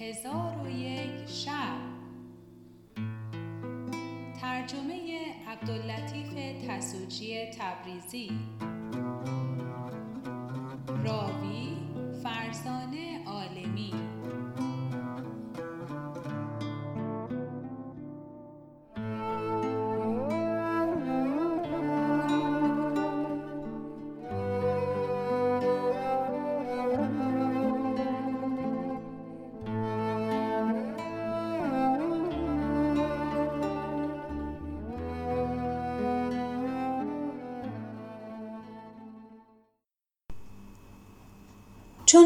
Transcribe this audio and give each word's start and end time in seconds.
هزار 0.00 0.62
و 0.64 0.70
یک 0.70 1.28
شب. 1.28 1.78
ترجمه 4.40 5.00
عبداللطیف 5.48 6.34
تسوجی 6.68 7.46
تبریزی. 7.46 8.30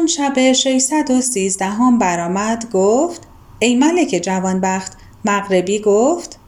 چون 0.01 0.07
شب 0.07 0.51
613 0.51 1.65
هم 1.65 1.97
برآمد 1.97 2.71
گفت 2.71 3.21
ای 3.59 3.75
ملک 3.75 4.07
جوانبخت 4.23 4.97
مغربی 5.25 5.79
گفت 5.79 6.39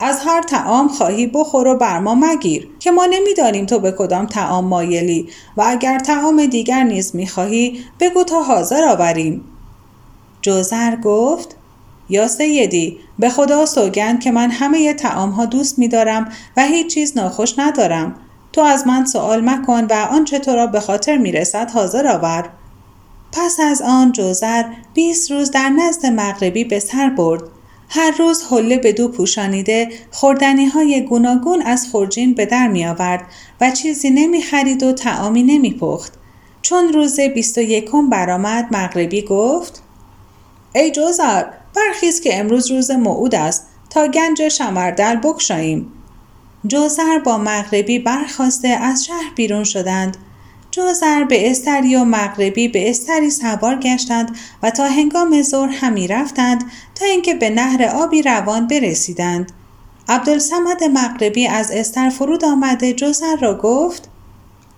از 0.00 0.20
هر 0.26 0.42
تعام 0.42 0.88
خواهی 0.88 1.26
بخور 1.26 1.66
و 1.66 1.76
بر 1.76 1.98
ما 1.98 2.14
مگیر 2.14 2.68
که 2.78 2.90
ما 2.90 3.06
نمی‌دانیم 3.06 3.66
تو 3.66 3.78
به 3.78 3.92
کدام 3.92 4.26
تعام 4.26 4.64
مایلی 4.64 5.28
و 5.56 5.64
اگر 5.66 5.98
تعام 5.98 6.46
دیگر 6.46 6.82
نیز 6.82 7.16
می‌خواهی 7.16 7.84
بگو 8.00 8.24
تا 8.24 8.42
حاضر 8.42 8.84
آوریم. 8.84 9.44
جوزر 10.42 10.96
گفت 10.96 11.56
یا 12.08 12.28
سیدی 12.28 12.98
به 13.18 13.28
خدا 13.28 13.66
سوگند 13.66 14.20
که 14.20 14.30
من 14.30 14.50
همه 14.50 14.94
تعام 14.94 15.30
ها 15.30 15.44
دوست 15.44 15.78
میدارم 15.78 16.32
و 16.56 16.62
هیچ 16.62 16.94
چیز 16.94 17.16
ناخوش 17.16 17.58
ندارم. 17.58 18.14
تو 18.52 18.60
از 18.60 18.86
من 18.86 19.04
سوال 19.04 19.50
مکن 19.50 19.84
و 19.84 19.92
آنچه 20.10 20.38
تو 20.38 20.54
را 20.54 20.66
به 20.66 20.80
خاطر 20.80 21.16
می‌رسد 21.16 21.70
حاضر 21.70 22.06
آور. 22.06 22.50
پس 23.32 23.60
از 23.60 23.82
آن 23.82 24.12
جوزر 24.12 24.64
بیست 24.94 25.30
روز 25.30 25.50
در 25.50 25.68
نزد 25.68 26.06
مغربی 26.06 26.64
به 26.64 26.78
سر 26.80 27.10
برد. 27.10 27.42
هر 27.88 28.10
روز 28.18 28.42
حله 28.50 28.78
به 28.78 28.92
دو 28.92 29.08
پوشانیده 29.08 29.88
خوردنی 30.10 30.66
های 30.66 31.00
گوناگون 31.00 31.62
از 31.62 31.88
خورجین 31.90 32.34
به 32.34 32.46
در 32.46 32.68
می 32.68 32.86
آورد 32.86 33.26
و 33.60 33.70
چیزی 33.70 34.10
نمی 34.10 34.42
خرید 34.42 34.82
و 34.82 34.92
تعامی 34.92 35.42
نمی 35.42 35.74
پخت. 35.74 36.12
چون 36.62 36.92
روز 36.92 37.20
بیست 37.20 37.58
و 37.58 37.60
یکم 37.60 38.08
برآمد 38.08 38.68
مغربی 38.70 39.22
گفت 39.22 39.82
ای 40.74 40.90
جوزر 40.90 41.44
برخیز 41.76 42.20
که 42.20 42.38
امروز 42.38 42.70
روز 42.70 42.90
موعود 42.90 43.34
است. 43.34 43.68
تا 43.90 44.06
گنج 44.06 44.48
شمردل 44.48 45.16
بکشاییم 45.16 45.92
جوزر 46.66 47.18
با 47.18 47.38
مغربی 47.38 47.98
برخواسته 47.98 48.68
از 48.68 49.04
شهر 49.04 49.32
بیرون 49.34 49.64
شدند. 49.64 50.16
جوزر 50.78 51.24
به 51.24 51.50
استری 51.50 51.96
و 51.96 52.04
مغربی 52.04 52.68
به 52.68 52.90
استری 52.90 53.30
سوار 53.30 53.76
گشتند 53.76 54.36
و 54.62 54.70
تا 54.70 54.84
هنگام 54.84 55.42
ظهر 55.42 55.68
همی 55.68 56.08
رفتند 56.08 56.64
تا 56.94 57.04
اینکه 57.04 57.34
به 57.34 57.50
نهر 57.50 57.82
آبی 57.82 58.22
روان 58.22 58.66
برسیدند. 58.66 59.52
عبدالسمد 60.08 60.84
مغربی 60.84 61.46
از 61.46 61.70
استر 61.70 62.10
فرود 62.10 62.44
آمده 62.44 62.92
جوزر 62.92 63.36
را 63.36 63.58
گفت 63.58 64.08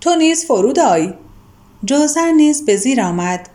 تو 0.01 0.15
نیز 0.15 0.45
فرود 0.45 0.79
آی. 0.79 1.13
جوزر 1.85 2.31
نیز 2.31 2.65
به 2.65 2.75
زیر 2.75 3.01
آمد. 3.01 3.49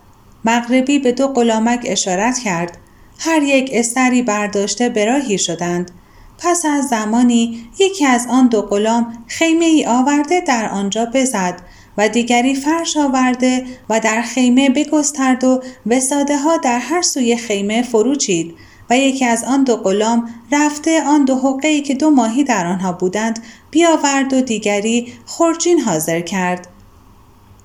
مغربی 0.45 0.99
به 0.99 1.13
دو 1.13 1.29
غلامک 1.29 1.81
اشارت 1.85 2.39
کرد. 2.39 2.79
هر 3.19 3.43
یک 3.43 3.71
استری 3.73 4.23
برداشته 4.23 4.89
به 4.89 5.05
راهی 5.05 5.39
شدند. 5.39 5.91
پس 6.39 6.65
از 6.65 6.85
زمانی 6.85 7.71
یکی 7.79 8.07
از 8.07 8.27
آن 8.31 8.49
دو 8.49 8.63
غلام 8.63 9.25
خیمه 9.27 9.65
ای 9.65 9.87
آورده 9.87 10.41
در 10.41 10.69
آنجا 10.69 11.07
بزد. 11.15 11.63
و 11.99 12.09
دیگری 12.09 12.55
فرش 12.55 12.97
آورده 12.97 13.65
و 13.91 14.01
در 14.01 14.23
خیمه 14.23 14.71
بگسترد 14.71 15.45
و 15.45 15.63
وساده 15.87 16.37
ها 16.39 16.57
در 16.57 16.79
هر 16.79 17.03
سوی 17.03 17.37
خیمه 17.37 17.83
فروچید 17.83 18.55
و 18.91 18.99
یکی 18.99 19.25
از 19.25 19.45
آن 19.45 19.65
دو 19.65 19.77
غلام 19.77 20.29
رفته 20.53 21.03
آن 21.03 21.25
دو 21.25 21.37
حقه 21.37 21.81
که 21.81 21.95
دو 21.95 22.11
ماهی 22.11 22.45
در 22.45 22.67
آنها 22.67 22.93
بودند 22.93 23.43
بیاورد 23.71 24.33
و 24.33 24.41
دیگری 24.41 25.13
خورجین 25.27 25.81
حاضر 25.81 26.21
کرد. 26.21 26.69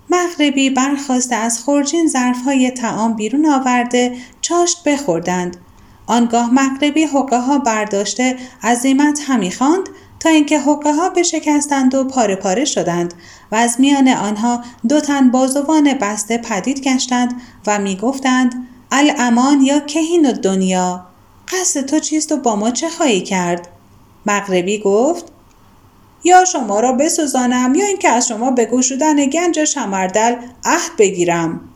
مغربی 0.09 0.69
برخواسته 0.69 1.35
از 1.35 1.59
خورجین 1.59 2.07
ظرفهای 2.07 2.71
تعام 2.71 3.15
بیرون 3.15 3.45
آورده 3.45 4.15
چاشت 4.41 4.83
بخوردند. 4.83 5.57
آنگاه 6.07 6.53
مغربی 6.53 7.03
حقه 7.03 7.39
ها 7.39 7.57
برداشته 7.57 8.35
عظیمت 8.63 9.19
همی 9.27 9.51
خواند 9.51 9.89
تا 10.21 10.29
اینکه 10.29 10.59
حقه 10.59 10.93
ها 10.93 11.09
بشکستند 11.09 11.95
و 11.95 12.03
پاره 12.03 12.35
پاره 12.35 12.65
شدند 12.65 13.13
و 13.51 13.55
از 13.55 13.75
میان 13.79 14.07
آنها 14.07 14.63
دو 14.89 14.99
تن 14.99 15.31
بازوان 15.31 15.93
بسته 15.93 16.37
پدید 16.37 16.81
گشتند 16.81 17.41
و 17.67 17.79
می 17.79 17.95
گفتند 17.95 18.67
الامان 18.91 19.61
یا 19.61 19.79
کهین 19.79 20.29
و 20.29 20.31
دنیا 20.31 21.05
قصد 21.47 21.85
تو 21.85 21.99
چیست 21.99 22.31
و 22.31 22.37
با 22.37 22.55
ما 22.55 22.71
چه 22.71 22.89
خواهی 22.89 23.21
کرد؟ 23.21 23.67
مغربی 24.25 24.79
گفت 24.79 25.25
یا 26.23 26.45
شما 26.45 26.79
را 26.79 26.93
بسوزانم 26.93 27.75
یا 27.75 27.85
اینکه 27.85 28.09
از 28.09 28.27
شما 28.27 28.51
به 28.51 28.65
گشودن 28.65 29.25
گنج 29.25 29.63
شمردل 29.63 30.35
عهد 30.65 30.91
بگیرم 30.97 31.70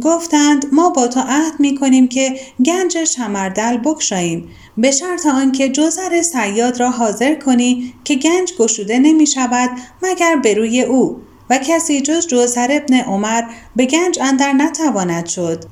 گفتند 0.00 0.66
ما 0.72 0.90
با 0.90 1.08
تو 1.08 1.20
عهد 1.20 1.60
می 1.60 1.78
کنیم 1.78 2.08
که 2.08 2.40
گنج 2.66 3.04
شمردل 3.04 3.76
بکشاییم 3.76 4.48
به 4.78 4.90
شرط 4.90 5.26
آنکه 5.26 5.68
جزر 5.68 6.22
سیاد 6.22 6.80
را 6.80 6.90
حاضر 6.90 7.34
کنی 7.34 7.94
که 8.04 8.14
گنج 8.14 8.52
گشوده 8.58 8.98
نمی 8.98 9.26
شود 9.26 9.70
مگر 10.02 10.36
به 10.36 10.54
روی 10.54 10.82
او. 10.82 11.22
و 11.50 11.58
کسی 11.58 12.00
جز 12.00 12.26
جوزر 12.26 12.68
ابن 12.70 12.94
عمر 12.94 13.42
به 13.76 13.86
گنج 13.86 14.18
اندر 14.22 14.52
نتواند 14.52 15.26
شد. 15.26 15.64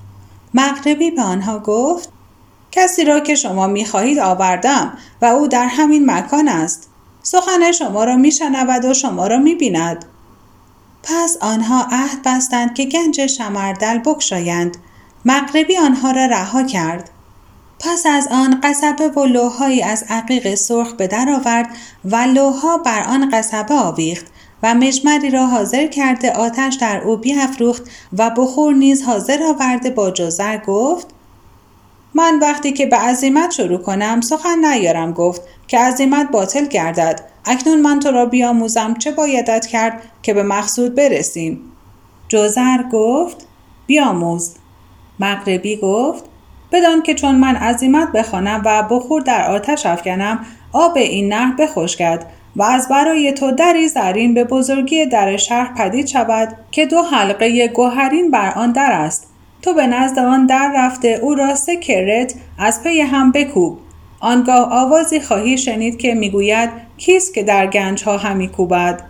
مغربی 0.54 1.10
به 1.10 1.22
آنها 1.22 1.58
گفت 1.58 2.08
کسی 2.72 3.04
را 3.04 3.20
که 3.20 3.34
شما 3.34 3.66
می 3.66 3.84
خواهید 3.84 4.18
آوردم 4.18 4.98
و 5.22 5.24
او 5.24 5.48
در 5.48 5.66
همین 5.66 6.10
مکان 6.10 6.48
است. 6.48 6.88
سخن 7.22 7.72
شما 7.72 8.04
را 8.04 8.16
می 8.16 8.32
شنود 8.32 8.84
و 8.84 8.94
شما 8.94 9.26
را 9.26 9.38
می 9.38 9.54
بیند 9.54 10.04
پس 11.02 11.36
آنها 11.40 11.86
عهد 11.90 12.22
بستند 12.24 12.74
که 12.74 12.84
گنج 12.84 13.26
شمردل 13.26 13.98
بکشایند 13.98 14.76
مغربی 15.24 15.76
آنها 15.76 16.10
را 16.10 16.26
رها 16.26 16.62
کرد. 16.62 17.10
پس 17.80 18.06
از 18.06 18.28
آن 18.30 18.60
قصبه 18.62 19.08
و 19.08 19.24
لوهایی 19.24 19.82
از 19.82 20.04
عقیق 20.08 20.54
سرخ 20.54 20.92
به 20.92 21.06
در 21.06 21.28
آورد 21.30 21.68
و 22.04 22.16
لوها 22.16 22.78
بر 22.78 23.02
آن 23.02 23.30
قصبه 23.32 23.74
آویخت 23.74 24.26
و 24.62 24.74
مجمری 24.74 25.30
را 25.30 25.46
حاضر 25.46 25.86
کرده 25.86 26.32
آتش 26.32 26.74
در 26.74 27.00
او 27.00 27.16
بیافروخت 27.16 27.82
و 28.18 28.30
بخور 28.30 28.74
نیز 28.74 29.02
حاضر 29.02 29.42
آورده 29.42 29.90
با 29.90 30.10
جزر 30.10 30.58
گفت 30.58 31.06
من 32.14 32.38
وقتی 32.38 32.72
که 32.72 32.86
به 32.86 32.96
عظیمت 32.96 33.50
شروع 33.50 33.78
کنم 33.78 34.20
سخن 34.20 34.64
نیارم 34.64 35.12
گفت. 35.12 35.42
که 35.70 35.78
عظیمت 35.78 36.30
باطل 36.30 36.66
گردد. 36.66 37.20
اکنون 37.44 37.80
من 37.80 38.00
تو 38.00 38.10
را 38.10 38.26
بیاموزم. 38.26 38.94
چه 38.94 39.12
بایدت 39.12 39.66
کرد 39.66 40.02
که 40.22 40.34
به 40.34 40.42
مقصود 40.42 40.94
برسیم؟ 40.94 41.60
جوزر 42.28 42.82
گفت 42.92 43.46
بیاموز. 43.86 44.54
مغربی 45.20 45.76
گفت 45.76 46.24
بدان 46.72 47.02
که 47.02 47.14
چون 47.14 47.34
من 47.34 47.56
عظیمت 47.56 48.12
بخوانم 48.12 48.62
و 48.64 48.82
بخور 48.82 49.22
در 49.22 49.50
آتش 49.50 49.86
افکنم 49.86 50.46
آب 50.72 50.96
این 50.96 51.32
نهر 51.32 51.56
بخشکد 51.56 52.26
و 52.56 52.62
از 52.62 52.88
برای 52.88 53.32
تو 53.32 53.50
دری 53.50 53.88
زرین 53.88 54.34
به 54.34 54.44
بزرگی 54.44 55.06
در 55.06 55.36
شهر 55.36 55.74
پدید 55.74 56.06
شود 56.06 56.56
که 56.70 56.86
دو 56.86 57.02
حلقه 57.02 57.68
گوهرین 57.68 58.30
بر 58.30 58.52
آن 58.56 58.72
در 58.72 58.92
است. 58.92 59.26
تو 59.62 59.74
به 59.74 59.86
نزد 59.86 60.18
آن 60.18 60.46
در 60.46 60.72
رفته 60.76 61.18
او 61.22 61.34
را 61.34 61.54
سه 61.54 61.76
کرت 61.76 62.34
از 62.58 62.82
پی 62.82 63.00
هم 63.00 63.32
بکوب. 63.32 63.78
آنگاه 64.20 64.72
آوازی 64.72 65.20
خواهی 65.20 65.58
شنید 65.58 65.98
که 65.98 66.14
می‌گوید 66.14 66.70
کیست 66.96 67.34
که 67.34 67.42
در 67.42 67.66
گنج 67.66 68.04
ها 68.04 68.16
همی 68.16 68.48
کوبد؟ 68.48 69.02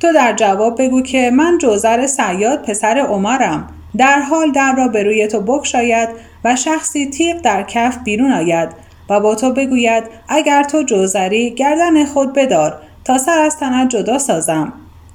تو 0.00 0.12
در 0.12 0.32
جواب 0.32 0.82
بگو 0.82 1.02
که 1.02 1.30
من 1.30 1.58
جوزر 1.58 2.06
سیاد 2.06 2.62
پسر 2.62 2.98
عمرم. 2.98 3.68
در 3.96 4.20
حال 4.20 4.52
در 4.52 4.74
را 4.76 4.88
به 4.88 5.02
روی 5.02 5.26
تو 5.26 5.40
بکشاید 5.40 6.08
و 6.44 6.56
شخصی 6.56 7.10
تیغ 7.10 7.40
در 7.40 7.62
کف 7.62 7.98
بیرون 8.04 8.32
آید 8.32 8.68
و 9.10 9.20
با 9.20 9.34
تو 9.34 9.52
بگوید 9.52 10.04
اگر 10.28 10.62
تو 10.62 10.82
جوزری 10.82 11.50
گردن 11.50 12.04
خود 12.04 12.32
بدار 12.32 12.82
تا 13.04 13.18
سر 13.18 13.38
از 13.38 13.56
تنت 13.56 13.88
جدا 13.88 14.18
سازم. 14.18 14.72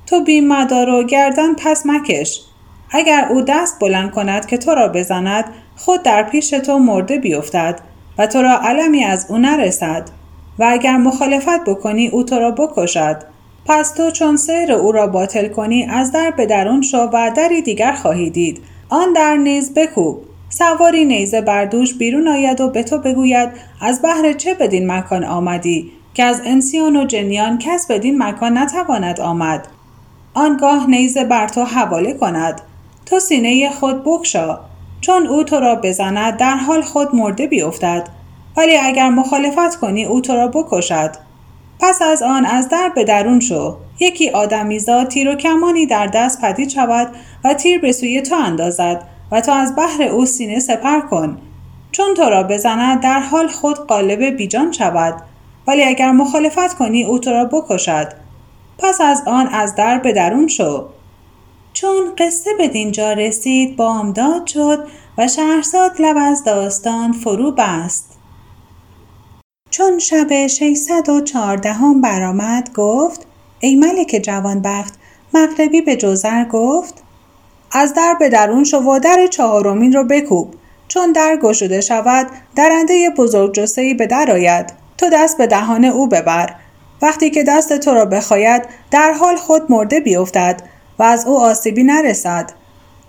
تو 0.08 0.24
بیم 0.24 0.48
مدار 0.48 0.90
و 0.90 1.04
گردن 1.04 1.54
پس 1.54 1.86
مکش. 1.86 2.42
اگر 2.92 3.28
او 3.30 3.42
دست 3.42 3.80
بلند 3.80 4.12
کند 4.12 4.46
که 4.46 4.58
تو 4.58 4.76
را 4.76 4.88
بزند 4.88 5.46
خود 5.76 6.04
در 6.04 6.24
پیش 6.24 6.50
تو 6.50 6.80
مرده 6.80 7.18
بیفتد. 7.18 7.80
و 8.18 8.28
تو 8.28 8.42
را 8.42 8.60
علمی 8.62 9.04
از 9.04 9.26
او 9.30 9.38
نرسد. 9.38 10.10
و 10.60 10.68
اگر 10.70 10.98
مخالفت 10.98 11.64
بکنی 11.68 12.08
او 12.08 12.24
تو 12.24 12.40
را 12.40 12.52
بکشد. 12.52 13.18
پس 13.66 13.92
تو 13.92 14.12
چون 14.12 14.38
سیر 14.38 14.72
او 14.72 14.92
را 14.92 15.08
باطل 15.08 15.48
کنی 15.48 15.86
از 15.86 16.12
در 16.12 16.32
به 16.32 16.46
درون 16.46 16.82
شو 16.82 17.10
و 17.14 17.32
دری 17.36 17.62
دیگر 17.62 17.92
خواهی 17.92 18.30
دید. 18.30 18.62
آن 18.90 19.14
در 19.14 19.36
نیز 19.36 19.74
بکوب. 19.74 20.26
سواری 20.50 21.06
نیزه 21.06 21.42
بردوش 21.42 21.94
بیرون 21.94 22.28
آید 22.28 22.62
و 22.62 22.70
به 22.70 22.84
تو 22.84 22.98
بگوید 22.98 23.50
از 23.82 24.02
بهر 24.02 24.34
چه 24.34 24.54
بدین 24.54 24.92
مکان 24.92 25.24
آمدی؟ 25.24 25.92
که 26.14 26.24
از 26.24 26.42
انسیان 26.46 26.96
و 26.96 27.06
جنیان 27.06 27.58
کس 27.58 27.88
بدین 27.88 28.24
مکان 28.24 28.58
نتواند 28.58 29.20
آمد. 29.20 29.68
آنگاه 30.34 30.90
نیزه 30.90 31.24
بر 31.24 31.48
تو 31.48 31.64
حواله 31.64 32.14
کند. 32.14 32.62
تو 33.06 33.20
سینه 33.20 33.70
خود 33.70 34.04
بکشا 34.04 34.60
چون 35.06 35.28
او 35.28 35.44
تو 35.44 35.60
را 35.60 35.76
بزند 35.76 36.38
در 36.38 36.56
حال 36.56 36.82
خود 36.82 37.16
مرده 37.16 37.48
بیفتد. 37.48 38.08
ولی 38.58 38.78
اگر 38.78 39.10
مخالفت 39.10 39.76
کنی 39.76 40.06
او 40.06 40.22
تو 40.22 40.34
را 40.34 40.48
بکشد. 40.48 41.12
پس 41.80 42.02
از 42.02 42.24
آن 42.24 42.46
از 42.46 42.70
در 42.70 42.92
به 42.96 43.04
درون 43.04 43.40
شو. 43.40 43.78
یکی 44.00 44.30
آدمیزاد 44.30 45.08
تیر 45.08 45.30
و 45.30 45.36
کمانی 45.36 45.86
در 45.86 46.08
دست 46.08 46.42
پدید 46.42 46.70
شود 46.70 47.08
و 47.44 47.54
تیر 47.54 47.82
به 47.82 47.92
سوی 47.92 48.22
تو 48.22 48.36
اندازد 48.36 49.02
و 49.32 49.42
تو 49.42 49.52
از 49.52 49.76
بحر 49.76 50.04
او 50.04 50.26
سینه 50.26 50.60
سپر 50.60 51.00
کن. 51.00 51.38
چون 51.92 52.14
تو 52.14 52.30
را 52.30 52.44
بزند 52.44 53.02
در 53.02 53.20
حال 53.20 53.48
خود 53.48 53.88
قالب 53.88 54.24
بیجان 54.24 54.72
شود. 54.72 55.22
ولی 55.68 55.84
اگر 55.84 56.12
مخالفت 56.12 56.74
کنی 56.74 57.04
او 57.04 57.20
تو 57.20 57.32
را 57.32 57.46
بکشد. 57.46 58.08
پس 58.80 59.02
از 59.02 59.24
آن 59.28 59.48
از 59.48 59.76
در 59.76 60.00
به 60.00 60.14
درون 60.14 60.48
شو. 60.48 60.86
چون 61.76 62.16
قصه 62.18 62.50
به 62.58 62.68
دینجا 62.68 63.14
رسید 63.14 63.76
بامداد 63.76 64.48
شد 64.48 64.88
و 65.18 65.28
شهرزاد 65.28 65.92
لب 66.02 66.18
از 66.20 66.44
داستان 66.44 67.12
فرو 67.12 67.52
بست. 67.52 68.18
چون 69.70 70.00
شب 70.00 70.48
614 70.48 71.74
هم 71.74 72.02
برآمد 72.02 72.74
گفت 72.74 73.28
ای 73.60 73.76
ملک 73.76 74.20
جوانبخت 74.24 74.94
مغربی 75.34 75.82
به 75.82 75.96
جوزر 75.96 76.46
گفت 76.46 77.04
از 77.72 77.94
در 77.94 78.16
به 78.20 78.30
درون 78.30 78.64
شو 78.64 78.78
و 78.78 79.00
در 79.00 79.28
چهارمین 79.28 79.94
رو 79.94 80.04
بکوب. 80.04 80.54
چون 80.88 81.12
در 81.12 81.40
گشوده 81.44 81.82
شود 81.82 82.28
درنده 82.56 83.10
بزرگ 83.18 83.54
جسهی 83.54 83.94
به 83.94 84.08
در 84.08 84.32
آید. 84.32 84.74
تو 84.98 85.10
دست 85.14 85.38
به 85.38 85.48
دهان 85.48 85.86
او 85.86 86.08
ببر. 86.08 86.56
وقتی 87.02 87.30
که 87.30 87.44
دست 87.44 87.78
تو 87.80 87.94
را 87.94 88.06
بخواید 88.06 88.62
در 88.92 89.12
حال 89.12 89.36
خود 89.36 89.72
مرده 89.72 90.00
بیفتد. 90.00 90.75
و 91.00 91.04
از 91.04 91.26
او 91.26 91.40
آسیبی 91.40 91.84
نرسد. 91.84 92.52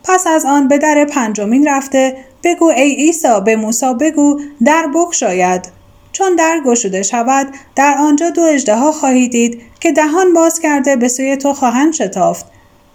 پس 0.05 0.27
از 0.27 0.45
آن 0.45 0.69
به 0.69 0.79
در 0.79 1.05
پنجمین 1.05 1.69
رفته 1.69 2.17
بگو 2.45 2.65
ای 2.65 2.95
عیسی 2.95 3.41
به 3.45 3.57
موسی 3.57 3.95
بگو 4.01 4.41
در 4.65 4.87
شاید. 5.13 5.69
چون 6.13 6.37
در 6.37 6.61
گشوده 6.67 7.03
شود 7.03 7.47
در 7.77 7.97
آنجا 7.99 8.31
دو 8.31 8.43
اژدها 8.43 8.93
خواهی 8.93 9.29
دید 9.29 9.63
که 9.81 9.93
دهان 9.93 10.33
باز 10.33 10.61
کرده 10.61 10.97
به 10.97 11.09
سوی 11.09 11.37
تو 11.37 11.53
خواهند 11.53 11.93
شتافت. 11.93 12.47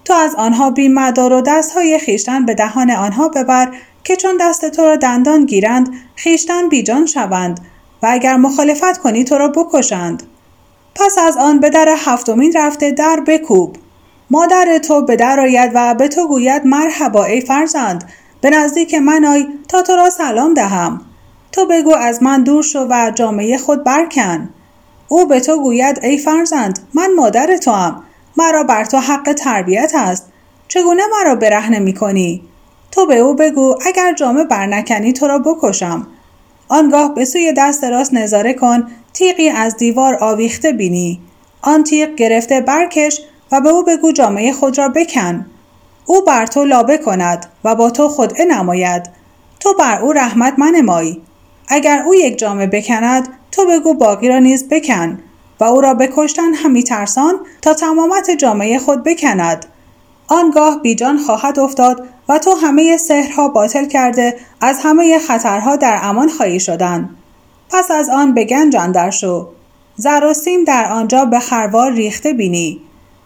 تو 0.06 0.14
از 0.14 0.36
آنها 0.36 0.70
بی 0.70 0.88
مدار 0.88 1.34
و 1.34 1.42
دستهای 1.42 2.00
خیشتن 2.00 2.46
به 2.46 2.54
دهان 2.54 2.92
آنها 2.92 3.28
ببر 3.28 3.72
که 4.04 4.16
چون 4.16 4.38
دست 4.42 4.70
تو 4.70 4.82
را 4.82 4.96
دندان 4.96 5.46
گیرند 5.46 5.90
خیشتن 6.16 6.70
بیجان 6.70 7.06
شوند 7.06 7.60
و 8.04 8.08
اگر 8.10 8.38
مخالفت 8.38 8.98
کنی 8.98 9.24
تو 9.24 9.38
را 9.38 9.48
بکشند. 9.48 10.24
پس 10.96 11.18
از 11.18 11.38
آن 11.38 11.60
به 11.60 11.70
در 11.70 11.96
هفتمین 11.98 12.54
رفته 12.56 12.92
در 12.92 13.20
بکوب. 13.28 13.78
مادر 14.32 14.78
تو 14.78 15.02
به 15.02 15.16
در 15.16 15.40
آید 15.40 15.72
و 15.74 15.94
به 15.94 16.08
تو 16.08 16.28
گوید 16.28 16.66
مرحبا 16.66 17.26
ای 17.26 17.42
فرزند. 17.42 18.04
به 18.42 18.50
نزدیک 18.50 18.94
من 18.96 19.26
آی 19.26 19.48
تا 19.68 19.82
تو 19.82 19.96
را 19.96 20.10
سلام 20.10 20.54
دهم. 20.54 21.02
تو 21.52 21.66
بگو 21.66 21.96
از 21.96 22.24
من 22.24 22.44
دور 22.44 22.64
شو 22.64 22.88
و 22.90 23.12
جامعه 23.16 23.58
خود 23.58 23.84
برکن. 23.84 24.50
او 25.08 25.26
به 25.26 25.40
تو 25.40 25.58
گوید 25.58 26.00
ای 26.04 26.18
فرزند 26.18 26.80
من 26.94 27.14
مادر 27.16 27.58
تو 27.58 27.72
هم 27.72 28.04
مرا 28.38 28.64
بر 28.64 28.86
تو 28.86 28.98
حق 28.98 29.34
تربیت 29.34 29.92
است. 29.96 30.32
چگونه 30.68 31.04
مرا 31.12 31.36
برهنه 31.36 31.80
می 31.80 31.94
کنی؟ 31.94 32.44
تو 32.92 33.06
به 33.06 33.18
او 33.18 33.36
بگو 33.36 33.76
اگر 33.86 34.14
جامه 34.14 34.44
برنکنی 34.44 35.14
تو 35.14 35.28
را 35.28 35.40
بکشم. 35.40 36.08
آنگاه 36.68 37.16
به 37.16 37.26
سوی 37.26 37.54
دست 37.58 37.84
راست 37.84 38.14
نظاره 38.14 38.54
کن 38.54 38.88
تیغی 39.14 39.50
از 39.50 39.78
دیوار 39.78 40.18
آویخته 40.22 40.72
بینی. 40.72 41.22
آن 41.62 41.84
تیغ 41.84 42.16
گرفته 42.16 42.62
برکش 42.62 43.22
و 43.52 43.62
به 43.62 43.70
او 43.70 43.84
بگو 43.84 44.12
جامعه 44.12 44.54
خود 44.54 44.78
را 44.78 44.90
بکن. 44.90 45.46
او 46.06 46.22
بر 46.22 46.46
تو 46.46 46.64
لابه 46.66 46.98
کند 46.98 47.46
و 47.64 47.76
با 47.76 47.90
تو 47.90 48.10
خدعه 48.10 48.46
نماید. 48.46 49.10
تو 49.60 49.74
بر 49.74 50.02
او 50.02 50.14
رحمت 50.14 50.54
منمای. 50.58 51.18
اگر 51.68 52.04
او 52.06 52.16
یک 52.16 52.38
جامعه 52.38 52.68
بکند 52.68 53.28
تو 53.52 53.66
بگو 53.66 53.94
باقی 53.94 54.30
را 54.30 54.40
نیز 54.40 54.70
بکن 54.70 55.20
و 55.60 55.64
او 55.64 55.82
را 55.82 55.94
بکشتن 55.94 56.54
همی 56.54 56.84
ترسان 56.84 57.40
تا 57.62 57.74
تمامت 57.74 58.32
جامعه 58.32 58.80
خود 58.80 59.04
بکند. 59.04 59.66
آنگاه 60.28 60.82
بیجان 60.82 61.18
خواهد 61.18 61.60
افتاد 61.60 62.08
و 62.30 62.38
تو 62.38 62.56
همه 62.56 62.98
سحرها 62.98 63.48
باطل 63.48 63.86
کرده 63.86 64.38
از 64.62 64.80
همه 64.84 65.20
خطرها 65.20 65.76
در 65.76 66.00
امان 66.04 66.30
خواهی 66.30 66.60
شدن. 66.60 67.10
پس 67.70 67.92
از 67.92 68.10
آن 68.10 68.34
به 68.34 68.46
گنج 68.46 68.76
اندر 68.76 69.10
شو. 69.10 69.48
زر 69.96 70.26
و 70.26 70.34
سیم 70.34 70.64
در 70.64 70.92
آنجا 70.92 71.26
به 71.26 71.40
خروار 71.40 71.92
ریخته 71.92 72.34
بینی. 72.34 72.82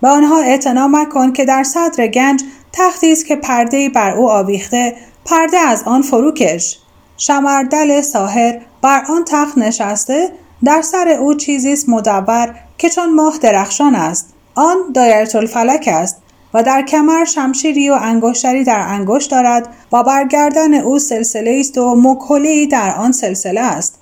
به 0.06 0.12
آنها 0.12 0.42
اعتنا 0.42 0.88
مکن 0.88 1.32
که 1.32 1.46
در 1.46 1.64
صدر 1.64 2.08
گنج 2.08 2.44
تختی 2.74 3.12
است 3.12 3.26
که 3.26 3.36
پرده 3.36 3.90
بر 3.90 4.12
او 4.12 4.30
آویخته 4.30 4.96
پرده 5.26 5.58
از 5.58 5.84
آن 5.84 6.02
فروکش 6.02 6.80
شمردل 7.18 8.02
ساحر 8.02 8.62
بر 8.82 9.04
آن 9.10 9.26
تخت 9.28 9.58
نشسته 9.58 10.30
در 10.64 10.82
سر 10.82 11.08
او 11.08 11.34
چیزی 11.34 11.74
است 11.74 11.90
مدور 11.90 12.56
که 12.78 12.90
چون 12.90 13.14
ماه 13.14 13.38
درخشان 13.42 13.96
است. 13.96 14.34
آن 14.56 14.78
دایره 14.94 15.36
الفلک 15.36 15.90
است 15.92 16.18
و 16.54 16.64
در 16.64 16.82
کمر 16.82 17.26
شمشیری 17.26 17.90
و 17.90 17.94
انگشتری 18.02 18.64
در 18.64 18.80
انگشت 18.80 19.32
دارد 19.32 19.70
و 19.92 20.04
بر 20.04 20.28
گردن 20.28 20.74
او 20.74 21.00
سلسله 21.00 21.58
است 21.60 21.78
و 21.78 21.96
مکلی 21.96 22.68
در 22.68 22.96
آن 22.96 23.12
سلسله 23.12 23.62
است. 23.62 24.00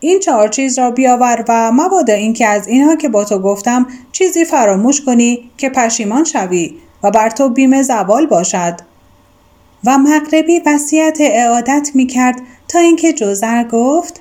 این 0.00 0.20
چهار 0.20 0.48
چیز 0.48 0.78
را 0.78 0.90
بیاور 0.90 1.44
و 1.48 1.72
مبادا 1.72 2.14
اینکه 2.14 2.46
از 2.46 2.68
اینها 2.68 2.96
که 2.96 3.08
با 3.08 3.24
تو 3.24 3.38
گفتم 3.38 3.86
چیزی 4.12 4.44
فراموش 4.44 5.00
کنی 5.00 5.50
که 5.58 5.68
پشیمان 5.68 6.24
شوی 6.24 6.74
و 7.02 7.10
بر 7.10 7.30
تو 7.30 7.48
بیم 7.48 7.82
زوال 7.82 8.26
باشد. 8.26 8.76
و 9.84 9.98
مغربی 9.98 10.60
وصیت 10.66 11.18
اعادت 11.20 11.90
می 11.94 12.06
کرد 12.06 12.40
تا 12.68 12.78
اینکه 12.78 13.12
جوزر 13.12 13.64
گفت 13.64 14.20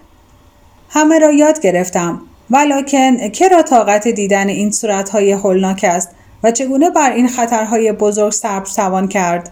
همه 0.89 1.19
را 1.19 1.31
یاد 1.31 1.61
گرفتم 1.61 2.21
ولکن 2.51 3.29
که 3.29 3.47
را 3.47 3.61
طاقت 3.61 4.07
دیدن 4.07 4.49
این 4.49 4.71
صورتهای 4.71 5.31
هولناک 5.31 5.85
است 5.89 6.09
و 6.43 6.51
چگونه 6.51 6.89
بر 6.89 7.11
این 7.11 7.27
خطرهای 7.27 7.91
بزرگ 7.91 8.31
صبر 8.31 8.65
توان 8.75 9.07
کرد؟ 9.07 9.51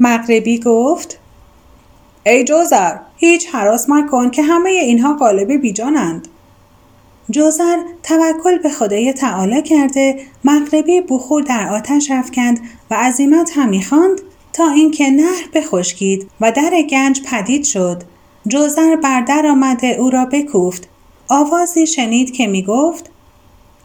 مغربی 0.00 0.60
گفت 0.60 1.18
ای 2.26 2.44
جوزر 2.44 2.96
هیچ 3.16 3.48
حراس 3.48 3.90
مکن 3.90 4.30
که 4.30 4.42
همه 4.42 4.70
اینها 4.70 5.14
قالب 5.14 5.52
بیجانند. 5.52 6.28
جوزر 7.30 7.76
توکل 8.02 8.58
به 8.58 8.68
خدای 8.68 9.12
تعالی 9.12 9.62
کرده 9.62 10.20
مغربی 10.44 11.00
بخور 11.00 11.42
در 11.42 11.68
آتش 11.68 12.10
افکند 12.10 12.60
و 12.90 12.94
عظیمت 12.94 13.52
همی 13.54 13.82
خواند 13.82 14.20
تا 14.52 14.70
اینکه 14.70 15.10
نهر 15.10 15.48
بخشکید 15.54 16.30
و 16.40 16.52
در 16.52 16.82
گنج 16.90 17.22
پدید 17.22 17.64
شد. 17.64 18.02
جوزر 18.46 18.96
بر 18.96 19.20
در 19.20 19.46
آمده 19.46 19.86
او 19.86 20.10
را 20.10 20.24
بکوفت. 20.24 20.88
آوازی 21.28 21.86
شنید 21.86 22.32
که 22.32 22.46
می 22.46 22.62
گفت 22.62 23.10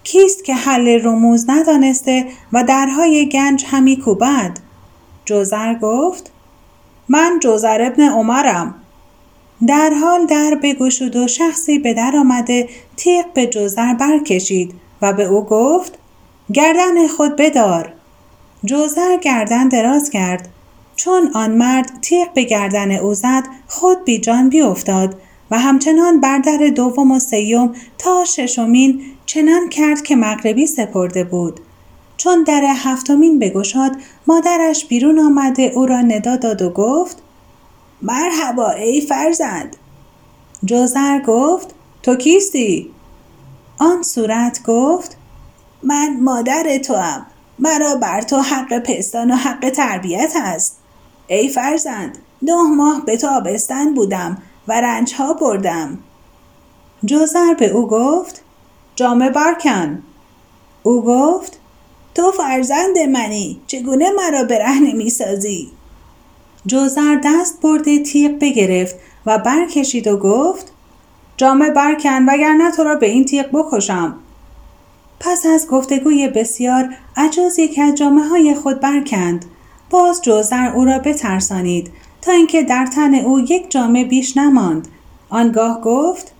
کیست 0.03 0.43
که 0.43 0.53
حل 0.55 0.99
رموز 1.03 1.45
ندانسته 1.49 2.25
و 2.53 2.63
درهای 2.63 3.29
گنج 3.29 3.65
همی 3.67 3.97
کوبد؟ 3.97 4.59
جوزر 5.25 5.73
گفت 5.73 6.32
من 7.13 7.39
جوزر 7.39 7.81
ابن 7.81 8.09
عمرم. 8.09 8.75
در 9.67 9.93
حال 9.93 10.25
در 10.25 10.59
بگشود 10.63 11.15
و 11.15 11.27
شخصی 11.27 11.79
به 11.79 11.93
در 11.93 12.15
آمده 12.15 12.69
تیغ 12.97 13.25
به 13.33 13.47
جوزر 13.47 13.93
برکشید 13.93 14.73
و 15.01 15.13
به 15.13 15.23
او 15.23 15.45
گفت 15.45 15.97
گردن 16.53 17.07
خود 17.07 17.35
بدار. 17.35 17.93
جوزر 18.65 19.17
گردن 19.17 19.67
دراز 19.67 20.09
کرد. 20.09 20.49
چون 20.95 21.31
آن 21.33 21.51
مرد 21.51 21.91
تیغ 22.01 22.33
به 22.33 22.43
گردن 22.43 22.91
او 22.91 23.13
زد 23.13 23.43
خود 23.67 24.05
بی 24.05 24.19
جان 24.19 24.49
بیافتاد 24.49 25.15
و 25.51 25.59
همچنان 25.59 26.19
بر 26.19 26.37
در 26.37 26.69
دوم 26.75 27.11
و 27.11 27.19
سیوم 27.19 27.75
تا 27.97 28.25
ششمین 28.25 29.01
چنان 29.25 29.69
کرد 29.69 30.01
که 30.01 30.15
مغربی 30.15 30.67
سپرده 30.67 31.23
بود. 31.23 31.59
چون 32.17 32.43
در 32.43 32.61
هفتمین 32.75 33.39
بگشاد 33.39 33.91
مادرش 34.27 34.85
بیرون 34.85 35.19
آمده 35.19 35.71
او 35.75 35.85
را 35.85 36.01
ندا 36.01 36.35
داد 36.35 36.61
و 36.61 36.69
گفت 36.69 37.17
مرحبا 38.01 38.69
ای 38.69 39.01
فرزند. 39.01 39.75
جوزر 40.65 41.19
گفت 41.19 41.75
تو 42.03 42.15
کیستی؟ 42.15 42.91
آن 43.79 44.03
صورت 44.03 44.63
گفت 44.63 45.17
من 45.83 46.19
مادر 46.19 46.77
تو 46.77 46.95
هم. 46.95 47.25
مرا 47.59 47.95
بر 47.95 48.21
تو 48.21 48.37
حق 48.37 48.79
پستان 48.79 49.31
و 49.31 49.35
حق 49.35 49.69
تربیت 49.69 50.33
است. 50.35 50.77
ای 51.27 51.49
فرزند 51.49 52.17
نه 52.41 52.61
ماه 52.61 53.05
به 53.05 53.17
تو 53.17 53.27
آبستن 53.27 53.93
بودم 53.93 54.37
و 54.67 54.81
رنج 54.81 55.13
ها 55.13 55.33
بردم. 55.33 55.97
جوزر 57.05 57.53
به 57.53 57.67
او 57.67 57.87
گفت 57.87 58.41
جامه 58.95 59.29
برکن 59.29 60.03
او 60.83 61.01
گفت 61.01 61.59
تو 62.15 62.31
فرزند 62.31 62.97
منی. 62.97 63.61
چگونه 63.67 64.11
مرا 64.11 64.43
برهنه 64.43 64.93
می 64.93 65.09
سازی؟ 65.09 65.71
جوزر 66.65 67.19
دست 67.23 67.61
برده 67.61 67.99
تیغ 67.99 68.31
بگرفت 68.39 68.95
و 69.25 69.37
برکشید 69.37 70.07
و 70.07 70.17
گفت 70.17 70.71
جامه 71.37 71.69
برکن 71.69 72.25
وگرنه 72.29 72.71
تو 72.71 72.83
را 72.83 72.95
به 72.95 73.09
این 73.09 73.25
تیغ 73.25 73.45
بکشم. 73.53 74.15
پس 75.19 75.45
از 75.45 75.67
گفتگوی 75.67 76.27
بسیار 76.27 76.89
عجوز 77.17 77.59
یکی 77.59 77.81
از 77.81 77.95
جامعه 77.95 78.27
های 78.27 78.55
خود 78.55 78.79
برکند. 78.79 79.45
باز 79.89 80.21
جوزر 80.21 80.71
او 80.75 80.85
را 80.85 80.99
بترسانید 80.99 81.91
تا 82.21 82.31
اینکه 82.31 82.63
در 82.63 82.85
تن 82.85 83.15
او 83.15 83.39
یک 83.39 83.71
جامه 83.71 84.05
بیش 84.05 84.37
نماند. 84.37 84.87
آنگاه 85.29 85.81
گفت 85.81 86.32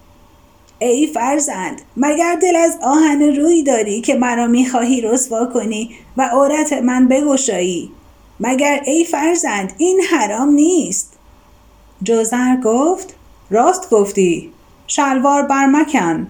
ای 0.79 1.07
فرزند 1.07 1.81
مگر 1.97 2.35
دل 2.41 2.55
از 2.55 2.77
آهن 2.81 3.21
روی 3.21 3.63
داری 3.63 4.01
که 4.01 4.15
مرا 4.15 4.47
می‌خواهی 4.47 5.01
رسوا 5.01 5.45
کنی 5.45 5.95
و 6.17 6.21
عورت 6.21 6.73
من 6.73 7.07
بگشایی؟ 7.07 7.91
مگر 8.39 8.81
ای 8.85 9.05
فرزند 9.05 9.73
این 9.77 10.01
حرام 10.11 10.49
نیست؟ 10.49 11.13
جوزر 12.03 12.55
گفت 12.63 13.15
راست 13.49 13.89
گفتی 13.89 14.51
شلوار 14.87 15.41
برمکن. 15.41 16.27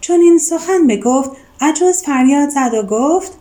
چون 0.00 0.20
این 0.20 0.38
سخن 0.38 0.86
بگفت 0.86 1.30
عجوز 1.60 2.02
فریاد 2.02 2.48
زد 2.48 2.74
و 2.74 2.82
گفت 2.82 3.32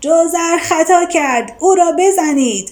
جوزر 0.00 0.58
خطا 0.60 1.04
کرد 1.04 1.56
او 1.60 1.74
را 1.74 1.92
بزنید. 1.98 2.70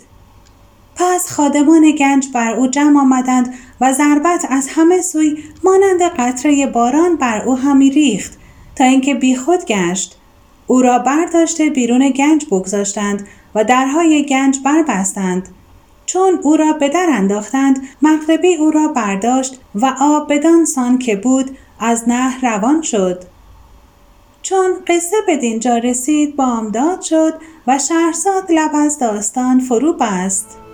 پس 0.96 1.32
خادمان 1.32 1.90
گنج 1.90 2.26
بر 2.34 2.54
او 2.54 2.66
جمع 2.66 3.00
آمدند 3.00 3.54
و 3.80 3.92
ضربت 3.92 4.46
از 4.50 4.68
همه 4.68 5.02
سوی 5.02 5.38
مانند 5.64 6.02
قطره 6.02 6.66
باران 6.66 7.16
بر 7.16 7.42
او 7.42 7.56
همی 7.56 7.90
ریخت 7.90 8.38
تا 8.76 8.84
اینکه 8.84 9.14
بیخود 9.14 9.64
گشت. 9.64 10.16
او 10.66 10.82
را 10.82 10.98
برداشته 10.98 11.70
بیرون 11.70 12.10
گنج 12.10 12.46
بگذاشتند 12.46 13.26
و 13.54 13.64
درهای 13.64 14.26
گنج 14.26 14.58
بربستند. 14.64 15.48
چون 16.06 16.40
او 16.42 16.56
را 16.56 16.72
به 16.72 16.88
در 16.88 17.06
انداختند 17.10 17.82
مغربی 18.02 18.54
او 18.54 18.70
را 18.70 18.88
برداشت 18.88 19.60
و 19.74 19.94
آب 20.00 20.34
بدان 20.34 20.64
سان 20.64 20.98
که 20.98 21.16
بود 21.16 21.56
از 21.80 22.08
نهر 22.08 22.40
روان 22.42 22.82
شد. 22.82 23.24
چون 24.42 24.74
قصه 24.86 25.16
به 25.26 25.36
دینجا 25.36 25.76
رسید 25.76 26.36
بامداد 26.36 27.00
شد 27.00 27.34
و 27.66 27.78
شهرزاد 27.78 28.52
لب 28.52 28.70
از 28.74 28.98
داستان 28.98 29.60
فرو 29.60 29.92
بست. 29.92 30.65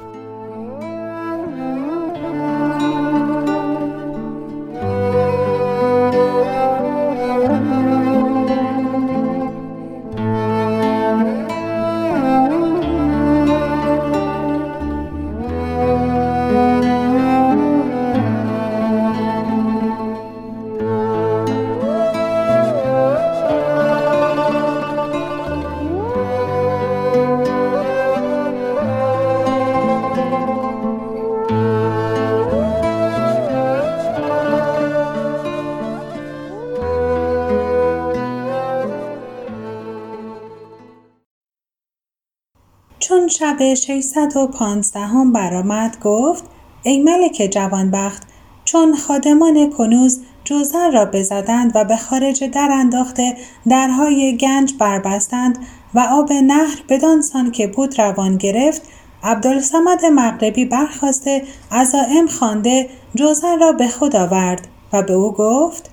چون 43.13 43.29
شب 43.29 43.75
615 43.75 45.01
هم 45.01 45.33
برآمد 45.33 46.01
گفت 46.01 46.45
ای 46.83 47.03
ملک 47.03 47.49
جوانبخت 47.53 48.23
چون 48.65 48.97
خادمان 48.97 49.71
کنوز 49.71 50.21
جوزر 50.45 50.91
را 50.91 51.05
بزدند 51.05 51.73
و 51.75 51.85
به 51.85 51.97
خارج 51.97 52.45
در 52.45 52.69
انداخته 52.73 53.37
درهای 53.69 54.37
گنج 54.37 54.75
بربستند 54.79 55.59
و 55.95 56.01
آب 56.11 56.33
نهر 56.33 56.83
بدانسان 56.89 57.51
که 57.51 57.67
بود 57.67 57.99
روان 57.99 58.37
گرفت 58.37 58.83
عبدالسمد 59.23 60.05
مغربی 60.05 60.65
برخواسته 60.65 61.43
عزائم 61.73 62.27
خوانده 62.27 62.89
جوزر 63.15 63.57
را 63.57 63.73
به 63.73 63.89
خود 63.89 64.17
آورد 64.17 64.69
و 64.93 65.03
به 65.03 65.13
او 65.13 65.33
گفت 65.33 65.91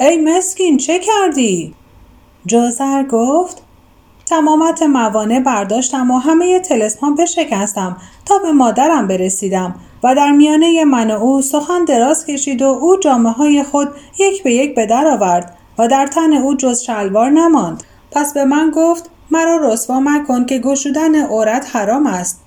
ای 0.00 0.16
مسکین 0.16 0.76
چه 0.76 0.98
کردی؟ 0.98 1.74
جوزر 2.46 3.02
گفت 3.02 3.62
تمامت 4.26 4.82
موانع 4.82 5.40
برداشتم 5.40 6.10
و 6.10 6.18
همه 6.18 6.60
تلسمان 6.60 7.14
بشکستم 7.14 7.96
تا 8.24 8.38
به 8.38 8.52
مادرم 8.52 9.06
برسیدم 9.06 9.74
و 10.02 10.14
در 10.14 10.32
میانه 10.32 10.84
من 10.84 11.10
و 11.10 11.14
او 11.14 11.42
سخن 11.42 11.84
دراز 11.84 12.26
کشید 12.26 12.62
و 12.62 12.66
او 12.66 12.96
جامعه 12.96 13.32
های 13.32 13.62
خود 13.62 13.88
یک 14.18 14.42
به 14.42 14.52
یک 14.52 14.74
به 14.74 14.86
در 14.86 15.06
آورد 15.06 15.56
و 15.78 15.88
در 15.88 16.06
تن 16.06 16.32
او 16.32 16.54
جز 16.56 16.80
شلوار 16.80 17.30
نماند. 17.30 17.82
پس 18.10 18.34
به 18.34 18.44
من 18.44 18.72
گفت 18.74 19.10
مرا 19.30 19.72
رسوا 19.72 20.00
مکن 20.00 20.46
که 20.46 20.58
گشودن 20.58 21.14
عورت 21.14 21.76
حرام 21.76 22.06
است. 22.06 22.40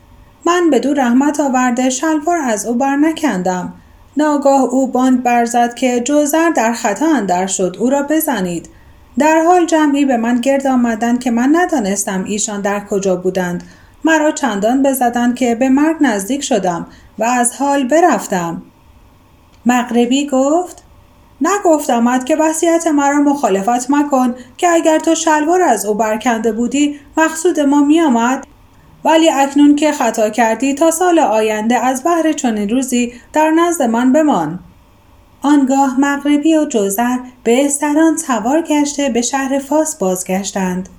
من 0.46 0.70
به 0.70 0.80
دو 0.80 0.94
رحمت 0.94 1.40
آورده 1.40 1.90
شلوار 1.90 2.38
از 2.38 2.66
او 2.66 2.74
بر 2.74 2.96
نکندم 2.96 3.74
ناگاه 4.18 4.62
او 4.62 4.88
باند 4.88 5.24
برزد 5.24 5.74
که 5.74 6.00
جوزر 6.00 6.50
در 6.50 6.74
خطا 6.74 7.06
اندر 7.16 7.48
شد 7.48 7.78
او 7.80 7.90
را 7.90 8.04
بزنید. 8.04 8.70
در 9.20 9.42
حال 9.42 9.66
جمعی 9.66 10.06
به 10.06 10.18
من 10.18 10.42
گرد 10.42 10.68
آمدند 10.68 11.20
که 11.20 11.32
من 11.32 11.56
ندانستم 11.56 12.24
ایشان 12.24 12.62
در 12.62 12.80
کجا 12.80 13.16
بودند. 13.16 13.64
مرا 14.04 14.32
چندان 14.32 14.84
بزدند 14.84 15.36
که 15.36 15.56
به 15.56 15.70
مرگ 15.70 15.96
نزدیک 16.02 16.44
شدم 16.44 16.88
و 17.20 17.24
از 17.24 17.54
حال 17.56 17.88
برفتم. 17.88 18.62
مغربی 19.66 20.28
گفت 20.28 20.84
نگفتمت 21.42 22.26
که 22.26 22.36
وصیت 22.36 22.88
مرا 22.88 23.18
مخالفت 23.18 23.92
مکن 23.92 24.36
که 24.58 24.70
اگر 24.70 25.00
تو 25.00 25.16
شلوار 25.16 25.62
از 25.62 25.86
او 25.86 25.94
برکنده 25.94 26.52
بودی 26.52 27.00
مقصود 27.18 27.60
ما 27.60 27.82
میآمد. 27.82 28.44
ولی 29.06 29.30
اکنون 29.30 29.76
که 29.76 29.92
خطا 29.92 30.30
کردی 30.30 30.74
تا 30.74 30.92
سال 30.92 31.20
آینده 31.20 31.86
از 31.86 32.04
بهر 32.04 32.34
چنین 32.34 32.70
روزی 32.70 33.14
در 33.34 33.52
نزد 33.52 33.82
من 33.84 34.14
بمان. 34.14 34.60
آنگاه 35.42 36.00
مغربی 36.00 36.56
و 36.56 36.66
جوزر 36.66 37.18
به 37.44 37.66
استران 37.66 38.18
سوار 38.18 38.62
گشته 38.62 39.10
به 39.10 39.22
شهر 39.22 39.60
فاس 39.60 39.96
بازگشتند. 39.96 40.90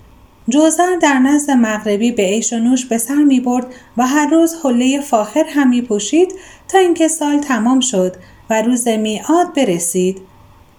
جوزر 0.49 0.97
در 1.03 1.19
نزد 1.19 1.51
مغربی 1.51 2.13
به 2.13 2.23
عیش 2.23 2.53
و 2.53 2.59
نوش 2.59 2.87
به 2.87 2.99
سر 2.99 3.15
می 3.15 3.41
برد 3.41 3.67
و 3.97 4.07
هر 4.07 4.27
روز 4.31 4.57
حله 4.65 5.01
فاخر 5.01 5.45
هم 5.49 5.69
می 5.69 5.83
پوشید 5.83 6.35
تا 6.69 6.79
اینکه 6.79 7.09
سال 7.09 7.39
تمام 7.39 7.81
شد 7.81 8.17
و 8.51 8.63
روز 8.63 8.89
میعاد 8.89 9.55
برسید. 9.55 10.21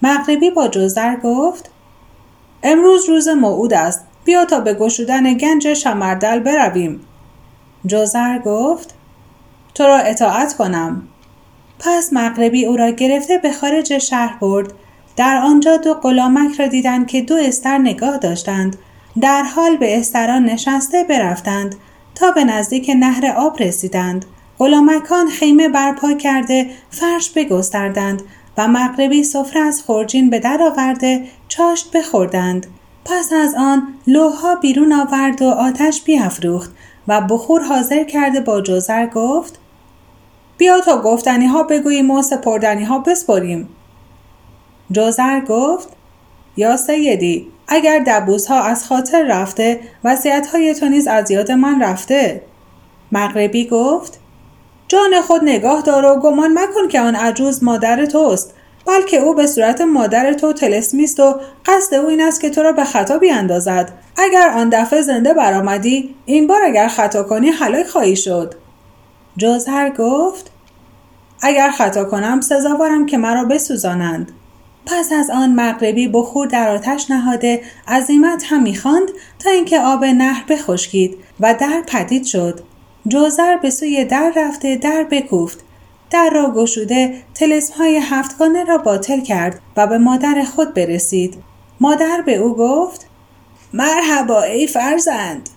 مغربی 0.02 0.50
با 0.50 0.68
جوزر 0.68 1.16
گفت 1.16 1.72
امروز 2.64 3.10
روز 3.10 3.28
موعود 3.28 3.74
است. 3.74 4.06
بیا 4.26 4.46
تا 4.46 4.60
به 4.60 4.74
گشودن 4.74 5.34
گنج 5.34 5.74
شمردل 5.74 6.40
برویم. 6.40 7.00
جوزر 7.86 8.40
گفت 8.40 8.94
تو 9.76 9.84
را 9.84 9.98
اطاعت 9.98 10.54
کنم. 10.54 11.08
پس 11.80 12.14
مغربی 12.14 12.66
او 12.66 12.78
را 12.78 12.90
گرفته 12.90 13.38
به 13.38 13.52
خارج 13.52 13.98
شهر 13.98 14.38
برد. 14.42 14.74
در 15.16 15.38
آنجا 15.38 15.78
دو 15.78 15.94
غلامک 15.94 16.60
را 16.60 16.68
دیدند 16.68 17.08
که 17.08 17.22
دو 17.22 17.36
استر 17.36 17.78
نگاه 17.78 18.18
داشتند. 18.18 18.78
در 19.22 19.44
حال 19.44 19.78
به 19.78 20.00
استران 20.00 20.46
نشسته 20.46 21.04
برفتند 21.04 21.76
تا 22.16 22.32
به 22.32 22.44
نزدیک 22.44 22.92
نهر 23.00 23.34
آب 23.38 23.62
رسیدند. 23.62 24.26
غلامکان 24.60 25.28
خیمه 25.30 25.70
برپا 25.70 26.14
کرده 26.14 26.70
فرش 26.90 27.30
بگستردند 27.30 28.22
و 28.58 28.68
مغربی 28.68 29.24
سفره 29.24 29.62
از 29.62 29.82
خورجین 29.82 30.30
به 30.30 30.40
در 30.40 30.64
آورده 30.64 31.24
چاشت 31.48 31.92
بخوردند. 31.92 32.68
پس 33.06 33.34
از 33.34 33.56
آن 33.56 33.88
لوها 34.08 34.56
بیرون 34.56 34.94
آورد 34.94 35.42
و 35.42 35.50
آتش 35.50 36.02
بیافروخت 36.02 36.72
و 37.08 37.22
بخور 37.22 37.62
حاضر 37.62 38.04
کرده 38.04 38.42
با 38.42 38.62
جوزر 38.62 39.06
گفت 39.06 39.60
بیا 40.60 40.82
تا 40.82 41.02
گفتنی 41.02 41.46
ها 41.46 41.64
بگوییم 41.64 42.12
و 42.12 42.22
سپردنی 42.22 42.84
ها 42.84 43.00
بسپریم. 43.00 43.70
جوزر 44.92 45.40
گفت 45.40 45.90
یا 46.58 46.78
سیدی 46.78 47.48
اگر 47.68 48.04
دبوس 48.08 48.48
ها 48.48 48.62
از 48.62 48.86
خاطر 48.86 49.24
رفته 49.24 49.80
وسیعت 50.04 50.48
های 50.48 50.74
تو 50.74 50.86
نیز 50.86 51.08
از 51.08 51.32
یاد 51.32 51.52
من 51.52 51.84
رفته. 51.84 52.42
مغربی 53.12 53.68
گفت 53.68 54.20
جان 54.88 55.22
خود 55.22 55.44
نگاه 55.44 55.82
دار 55.82 56.06
و 56.06 56.20
گمان 56.20 56.60
مکن 56.60 56.88
که 56.88 57.02
آن 57.02 57.16
عجوز 57.16 57.64
مادر 57.64 58.06
توست 58.06 58.54
بلکه 58.86 59.18
او 59.18 59.34
به 59.34 59.48
صورت 59.48 59.82
مادر 59.82 60.34
تو 60.34 60.54
تلسمیست 60.54 61.20
و 61.20 61.40
قصد 61.66 61.94
او 61.94 62.08
این 62.08 62.22
است 62.22 62.42
که 62.42 62.50
تو 62.50 62.64
را 62.64 62.72
به 62.72 62.84
خطا 62.84 63.18
بیاندازد 63.18 63.92
اگر 64.18 64.50
آن 64.50 64.70
دفعه 64.70 65.02
زنده 65.02 65.34
برآمدی 65.34 66.16
این 66.26 66.48
بار 66.48 66.62
اگر 66.64 66.88
خطا 66.88 67.24
کنی 67.24 67.50
هلاک 67.50 67.88
خواهی 67.88 68.16
شد. 68.16 68.56
جوزر 69.40 69.90
گفت 69.90 70.52
اگر 71.42 71.72
خطا 71.72 72.06
کنم 72.06 72.42
سزاوارم 72.42 73.06
که 73.06 73.18
مرا 73.18 73.44
بسوزانند. 73.44 74.32
پس 74.86 75.12
از 75.12 75.30
آن 75.30 75.54
مغربی 75.54 76.08
بخور 76.08 76.48
در 76.48 76.70
آتش 76.70 77.12
نهاده 77.12 77.62
عظیمت 77.88 78.44
هم 78.46 78.64
می‌خواند 78.64 79.10
تا 79.40 79.50
اینکه 79.50 79.80
آب 79.80 80.06
نهر 80.06 80.44
بخشکید 80.50 81.18
و 81.40 81.54
در 81.54 81.84
پدید 81.88 82.26
شد. 82.26 82.60
جوزر 83.08 83.58
به 83.58 83.70
سوی 83.70 84.06
در 84.06 84.34
رفته 84.36 84.76
در 84.76 85.04
بکوفت. 85.12 85.60
در 86.12 86.30
را 86.30 86.54
گشوده 86.56 87.24
های 87.78 87.98
هفتگانه 87.98 88.64
را 88.64 88.78
باطل 88.78 89.22
کرد 89.22 89.60
و 89.78 89.88
به 89.88 89.98
مادر 89.98 90.44
خود 90.56 90.74
برسید. 90.74 91.38
مادر 91.80 92.24
به 92.26 92.36
او 92.36 92.56
گفت 92.56 93.06
مرحبا 93.74 94.42
ای 94.42 94.68
فرزند. 94.68 95.50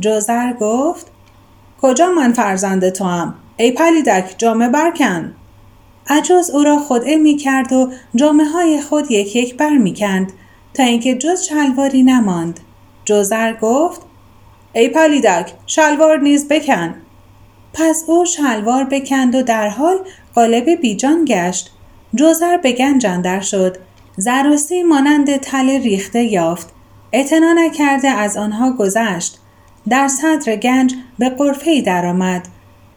جوزر 0.00 0.52
گفت 0.52 1.06
کجا 1.82 2.08
من 2.08 2.32
فرزند 2.32 2.88
تو 2.88 3.04
هم؟ 3.04 3.34
ای 3.56 3.72
پلیدک 3.72 4.34
جامه 4.38 4.68
برکن 4.68 5.34
عجوز 6.08 6.50
او 6.50 6.62
را 6.62 6.78
خدعه 6.78 7.16
می 7.16 7.36
کرد 7.36 7.72
و 7.72 7.92
جامعه 8.14 8.46
های 8.46 8.80
خود 8.80 9.10
یک 9.10 9.36
یک 9.36 9.56
بر 9.56 9.76
می 9.76 9.94
کند 9.94 10.32
تا 10.74 10.82
اینکه 10.82 11.14
جز 11.14 11.42
شلواری 11.42 12.02
نماند. 12.02 12.60
جوزر 13.04 13.52
گفت 13.52 14.00
ای 14.72 14.88
پلیدک 14.88 15.52
شلوار 15.66 16.18
نیز 16.18 16.48
بکن. 16.48 16.94
پس 17.72 18.04
او 18.06 18.24
شلوار 18.24 18.84
بکند 18.84 19.34
و 19.34 19.42
در 19.42 19.68
حال 19.68 19.96
قالب 20.34 20.70
بیجان 20.70 21.24
گشت. 21.24 21.70
جوزر 22.14 22.56
به 22.56 22.72
گنج 22.72 23.06
اندر 23.06 23.40
شد. 23.40 23.76
زروسی 24.16 24.82
مانند 24.82 25.36
تل 25.36 25.68
ریخته 25.82 26.22
یافت. 26.22 26.72
اعتنا 27.12 27.52
نکرده 27.52 28.08
از 28.08 28.36
آنها 28.36 28.72
گذشت. 28.72 29.38
در 29.90 30.08
صدر 30.08 30.56
گنج 30.56 30.94
به 31.18 31.28
قرفه 31.28 31.80
درآمد. 31.80 32.48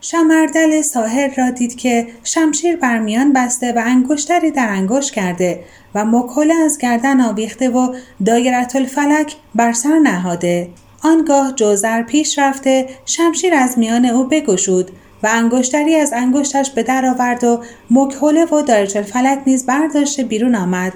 شمردل 0.02 0.82
ساحر 0.82 1.34
را 1.38 1.50
دید 1.50 1.76
که 1.76 2.08
شمشیر 2.24 2.76
بر 2.76 3.00
میان 3.00 3.34
بسته 3.34 3.74
و 3.74 3.82
انگشتری 3.86 4.52
در 4.52 4.70
انگشت 4.70 5.14
کرده 5.14 5.64
و 5.96 6.06
مکله 6.06 6.54
از 6.54 6.78
گردن 6.78 7.22
آویخته 7.22 7.70
و 7.70 7.96
دایرت 8.26 8.76
الفلک 8.76 9.36
بر 9.56 9.74
سر 9.74 10.00
نهاده 10.00 10.70
آنگاه 11.04 11.54
جوزر 11.56 12.02
پیش 12.02 12.40
رفته 12.40 12.90
شمشیر 13.06 13.54
از 13.54 13.80
میان 13.80 14.06
او 14.06 14.24
بگشود 14.24 14.92
و 15.24 15.30
انگشتری 15.32 15.96
از 15.96 16.14
انگشتش 16.14 16.72
به 16.72 16.84
در 16.84 17.06
آورد 17.06 17.44
و 17.44 17.64
مکهله 17.92 18.46
و 18.46 18.62
دایرت 18.62 18.96
الفلک 18.96 19.40
نیز 19.48 19.66
برداشته 19.66 20.24
بیرون 20.24 20.56
آمد 20.56 20.94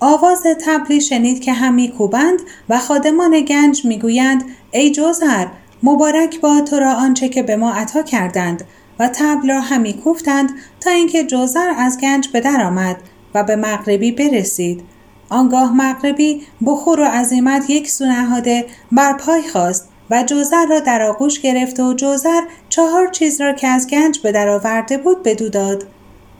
آواز 0.00 0.42
تبلی 0.66 1.00
شنید 1.00 1.40
که 1.40 1.52
همی 1.52 1.88
کوبند 1.88 2.38
و 2.68 2.78
خادمان 2.78 3.40
گنج 3.40 3.84
می‌گویند 3.84 4.44
ای 4.76 4.90
جوزر 4.90 5.46
مبارک 5.82 6.40
با 6.40 6.60
تو 6.60 6.78
را 6.78 6.92
آنچه 6.92 7.28
که 7.28 7.42
به 7.42 7.56
ما 7.56 7.72
عطا 7.72 8.02
کردند 8.02 8.64
و 8.98 9.08
تبل 9.08 9.48
را 9.48 9.60
همی 9.60 9.92
کوفتند 9.92 10.50
تا 10.80 10.90
اینکه 10.90 11.24
جوزر 11.24 11.72
از 11.76 11.98
گنج 11.98 12.28
به 12.28 12.40
در 12.40 12.62
آمد 12.62 12.96
و 13.34 13.42
به 13.42 13.56
مغربی 13.56 14.12
برسید. 14.12 14.82
آنگاه 15.28 15.72
مغربی 15.76 16.42
بخور 16.66 17.00
و 17.00 17.04
عظیمت 17.04 17.70
یک 17.70 17.90
سو 17.90 18.04
نهاده 18.04 18.66
بر 18.92 19.12
پای 19.12 19.42
خواست 19.42 19.88
و 20.10 20.22
جوزر 20.22 20.66
را 20.66 20.80
در 20.80 21.02
آغوش 21.02 21.40
گرفت 21.40 21.80
و 21.80 21.94
جوزر 21.94 22.42
چهار 22.68 23.08
چیز 23.08 23.40
را 23.40 23.52
که 23.52 23.68
از 23.68 23.86
گنج 23.86 24.18
به 24.18 24.32
در 24.32 24.48
آورده 24.48 24.98
بود 24.98 25.22
بدو 25.22 25.48
داد. 25.48 25.86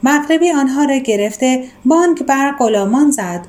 مغربی 0.02 0.50
آنها 0.50 0.84
را 0.84 0.96
گرفته 0.96 1.64
بانگ 1.84 2.18
بر 2.26 2.52
غلامان 2.52 3.10
زد. 3.10 3.46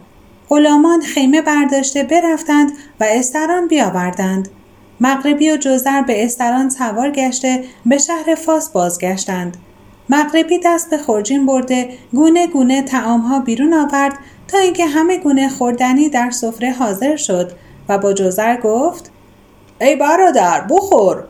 غلامان 0.50 1.01
خیمه 1.01 1.41
برداشته 1.41 2.03
برفتند 2.03 2.72
و 3.00 3.06
استران 3.10 3.67
بیاوردند. 3.67 4.50
مغربی 5.01 5.51
و 5.51 5.58
جوزر 5.58 6.01
به 6.01 6.25
استران 6.25 6.70
سوار 6.70 7.12
گشته 7.12 7.63
به 7.86 7.98
شهر 7.98 8.36
فاس 8.36 8.70
بازگشتند. 8.70 9.58
مغربی 10.10 10.60
دست 10.66 10.89
به 10.89 10.98
خورجین 10.98 11.46
برده 11.46 11.89
گونه 12.13 12.48
گونه 12.48 12.82
تعامها 12.82 13.39
بیرون 13.39 13.74
آورد 13.74 14.13
تا 14.48 14.58
اینکه 14.58 14.86
همه 14.86 15.18
گونه 15.18 15.50
خوردنی 15.50 16.10
در 16.10 16.32
سفره 16.32 16.72
حاضر 16.72 17.16
شد 17.16 17.51
و 17.89 17.98
با 17.98 18.13
جوزر 18.13 18.58
گفت 18.58 19.12
ای 19.82 19.96
برادر 19.96 20.62
بخور. 20.70 21.24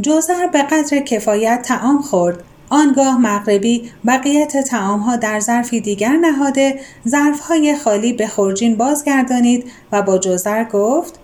جوزر 0.00 0.46
به 0.46 0.62
قدر 0.62 0.98
کفایت 0.98 1.62
تعام 1.62 2.02
خورد. 2.02 2.44
آنگاه 2.70 3.20
مغربی 3.20 3.90
بقیت 4.06 4.56
تعامها 4.56 5.16
در 5.16 5.40
ظرفی 5.40 5.80
دیگر 5.80 6.16
نهاده 6.16 6.80
ظرفهای 7.08 7.76
خالی 7.76 8.12
به 8.12 8.26
خورجین 8.26 8.76
بازگردانید 8.76 9.70
و 9.92 10.02
با 10.02 10.18
جوزر 10.18 10.64
گفت 10.64 11.20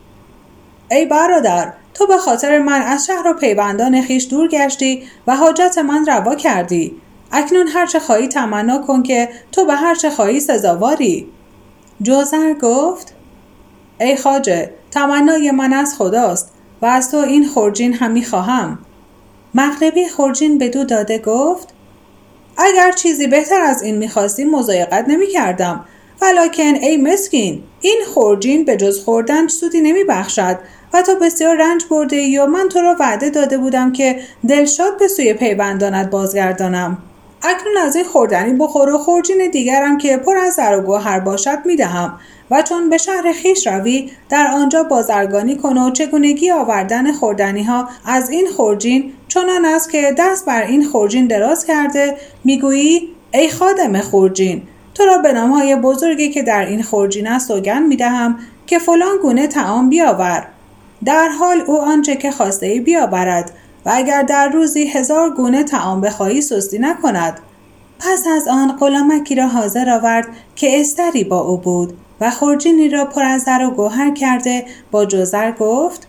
ای 0.92 1.06
برادر 1.06 1.72
تو 1.94 2.06
به 2.06 2.16
خاطر 2.16 2.58
من 2.58 2.82
از 2.82 3.06
شهر 3.06 3.28
و 3.28 3.34
پیوندان 3.34 4.02
خیش 4.02 4.28
دور 4.30 4.48
گشتی 4.48 5.02
و 5.26 5.36
حاجت 5.36 5.78
من 5.78 6.06
روا 6.06 6.34
کردی. 6.34 6.96
اکنون 7.32 7.68
هرچه 7.68 8.00
خواهی 8.00 8.28
تمنا 8.28 8.78
کن 8.78 9.02
که 9.02 9.28
تو 9.52 9.64
به 9.64 9.74
هرچه 9.74 10.10
خواهی 10.10 10.40
سزاواری. 10.40 11.28
جوزر 12.02 12.52
گفت 12.52 13.14
ای 14.00 14.16
خاجه 14.16 14.70
تمنای 14.90 15.50
من 15.50 15.72
از 15.72 15.94
خداست 15.98 16.52
و 16.82 16.86
از 16.86 17.10
تو 17.10 17.16
این 17.16 17.48
خورجین 17.48 17.94
همی 17.94 18.24
خواهم. 18.24 18.78
مغربی 19.54 20.08
خورجین 20.08 20.58
به 20.58 20.68
دو 20.68 20.84
داده 20.84 21.18
گفت 21.18 21.74
اگر 22.56 22.92
چیزی 22.92 23.26
بهتر 23.26 23.60
از 23.60 23.82
این 23.82 23.98
می‌خواستی 23.98 24.44
مزایقت 24.44 25.04
نمی 25.08 25.26
کردم 25.26 25.84
ولیکن 26.20 26.62
ای 26.62 26.96
مسکین 26.96 27.62
این 27.84 28.00
خورجین 28.14 28.64
به 28.64 28.76
جز 28.76 29.04
خوردن 29.04 29.48
سودی 29.48 29.80
نمی 29.80 30.04
بخشد 30.04 30.58
و 30.92 31.02
تو 31.02 31.14
بسیار 31.14 31.56
رنج 31.56 31.84
برده 31.90 32.16
یا 32.16 32.46
من 32.46 32.68
تو 32.68 32.80
را 32.80 32.96
وعده 33.00 33.30
داده 33.30 33.58
بودم 33.58 33.92
که 33.92 34.20
دلشاد 34.48 34.98
به 34.98 35.08
سوی 35.08 35.34
پیوندانت 35.34 36.10
بازگردانم. 36.10 36.98
اکنون 37.42 37.76
از 37.76 37.96
این 37.96 38.04
خوردنی 38.04 38.52
بخور 38.58 38.94
و 38.94 38.98
خورجین 38.98 39.50
دیگرم 39.50 39.98
که 39.98 40.16
پر 40.16 40.36
از 40.36 40.54
زر 40.54 40.78
و 40.78 40.80
گوهر 40.80 41.20
باشد 41.20 41.58
می‌دهم 41.64 42.20
و 42.50 42.62
چون 42.62 42.90
به 42.90 42.98
شهر 42.98 43.32
خیش 43.32 43.66
روی 43.66 44.10
در 44.28 44.46
آنجا 44.52 44.82
بازرگانی 44.82 45.56
کن 45.56 45.78
و 45.78 45.90
چگونگی 45.90 46.50
آوردن 46.50 47.12
خوردنی 47.12 47.62
ها 47.62 47.88
از 48.06 48.30
این 48.30 48.46
خورجین 48.46 49.12
چنان 49.28 49.64
است 49.64 49.90
که 49.90 50.14
دست 50.18 50.46
بر 50.46 50.62
این 50.62 50.84
خورجین 50.84 51.26
دراز 51.26 51.64
کرده 51.64 52.16
می‌گویی 52.44 53.08
ای 53.34 53.50
خادم 53.50 54.00
خورجین 54.00 54.62
تو 54.94 55.04
را 55.06 55.18
به 55.18 55.32
نامهای 55.32 55.76
بزرگی 55.76 56.30
که 56.30 56.42
در 56.42 56.66
این 56.66 56.82
خورجین 56.82 57.26
است 57.26 57.48
سوگند 57.48 57.88
می‌دهم 57.88 58.38
که 58.66 58.78
فلان 58.78 59.16
گونه 59.22 59.46
تعام 59.46 59.88
بیاور. 59.88 60.46
در 61.04 61.28
حال 61.28 61.60
او 61.60 61.80
آنچه 61.80 62.16
که 62.16 62.30
خواسته 62.30 62.66
ای 62.66 62.80
بیاورد 62.80 63.50
و 63.86 63.90
اگر 63.94 64.22
در 64.22 64.48
روزی 64.48 64.84
هزار 64.84 65.30
گونه 65.30 65.64
تعام 65.64 66.00
بخواهی 66.00 66.40
سستی 66.40 66.78
نکند. 66.78 67.40
پس 67.98 68.26
از 68.36 68.48
آن 68.48 68.76
غلامکی 68.76 69.34
را 69.34 69.46
حاضر 69.46 69.90
آورد 69.90 70.28
که 70.56 70.80
استری 70.80 71.24
با 71.24 71.40
او 71.40 71.56
بود 71.56 71.98
و 72.20 72.30
خورجینی 72.30 72.88
را 72.88 73.04
پر 73.04 73.22
از 73.22 73.44
در 73.44 73.64
و 73.64 73.70
گوهر 73.70 74.14
کرده 74.14 74.64
با 74.90 75.04
جوزر 75.04 75.52
گفت 75.52 76.08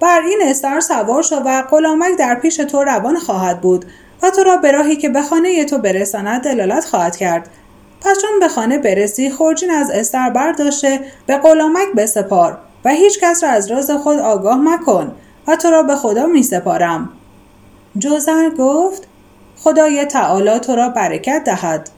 بر 0.00 0.20
این 0.20 0.38
استر 0.42 0.80
سوار 0.80 1.22
شو 1.22 1.36
و 1.36 1.62
غلامک 1.62 2.18
در 2.18 2.34
پیش 2.34 2.56
تو 2.56 2.82
روان 2.82 3.16
خواهد 3.16 3.60
بود 3.60 3.84
و 4.24 4.30
تو 4.30 4.42
را 4.42 4.56
به 4.56 4.72
راهی 4.72 4.96
که 4.96 5.08
به 5.08 5.22
خانه 5.22 5.64
تو 5.64 5.78
برساند 5.78 6.40
دلالت 6.40 6.84
خواهد 6.84 7.16
کرد 7.16 7.50
پس 8.00 8.18
چون 8.22 8.40
به 8.40 8.48
خانه 8.48 8.78
برسی 8.78 9.30
خورجین 9.30 9.70
از 9.70 9.90
استر 9.90 10.30
برداشته 10.30 11.00
به 11.26 11.38
غلامک 11.38 11.88
بسپار 11.96 12.58
و 12.84 12.90
هیچ 12.90 13.20
کس 13.20 13.44
را 13.44 13.50
از 13.50 13.70
راز 13.70 13.90
خود 13.90 14.18
آگاه 14.18 14.56
مکن 14.56 15.12
و 15.46 15.56
تو 15.56 15.70
را 15.70 15.82
به 15.82 15.96
خدا 15.96 16.26
می 16.26 16.42
سپارم. 16.42 17.08
جوزر 17.98 18.50
گفت 18.50 19.08
خدای 19.56 20.04
تعالی 20.04 20.58
تو 20.58 20.76
را 20.76 20.88
برکت 20.88 21.42
دهد. 21.44 21.90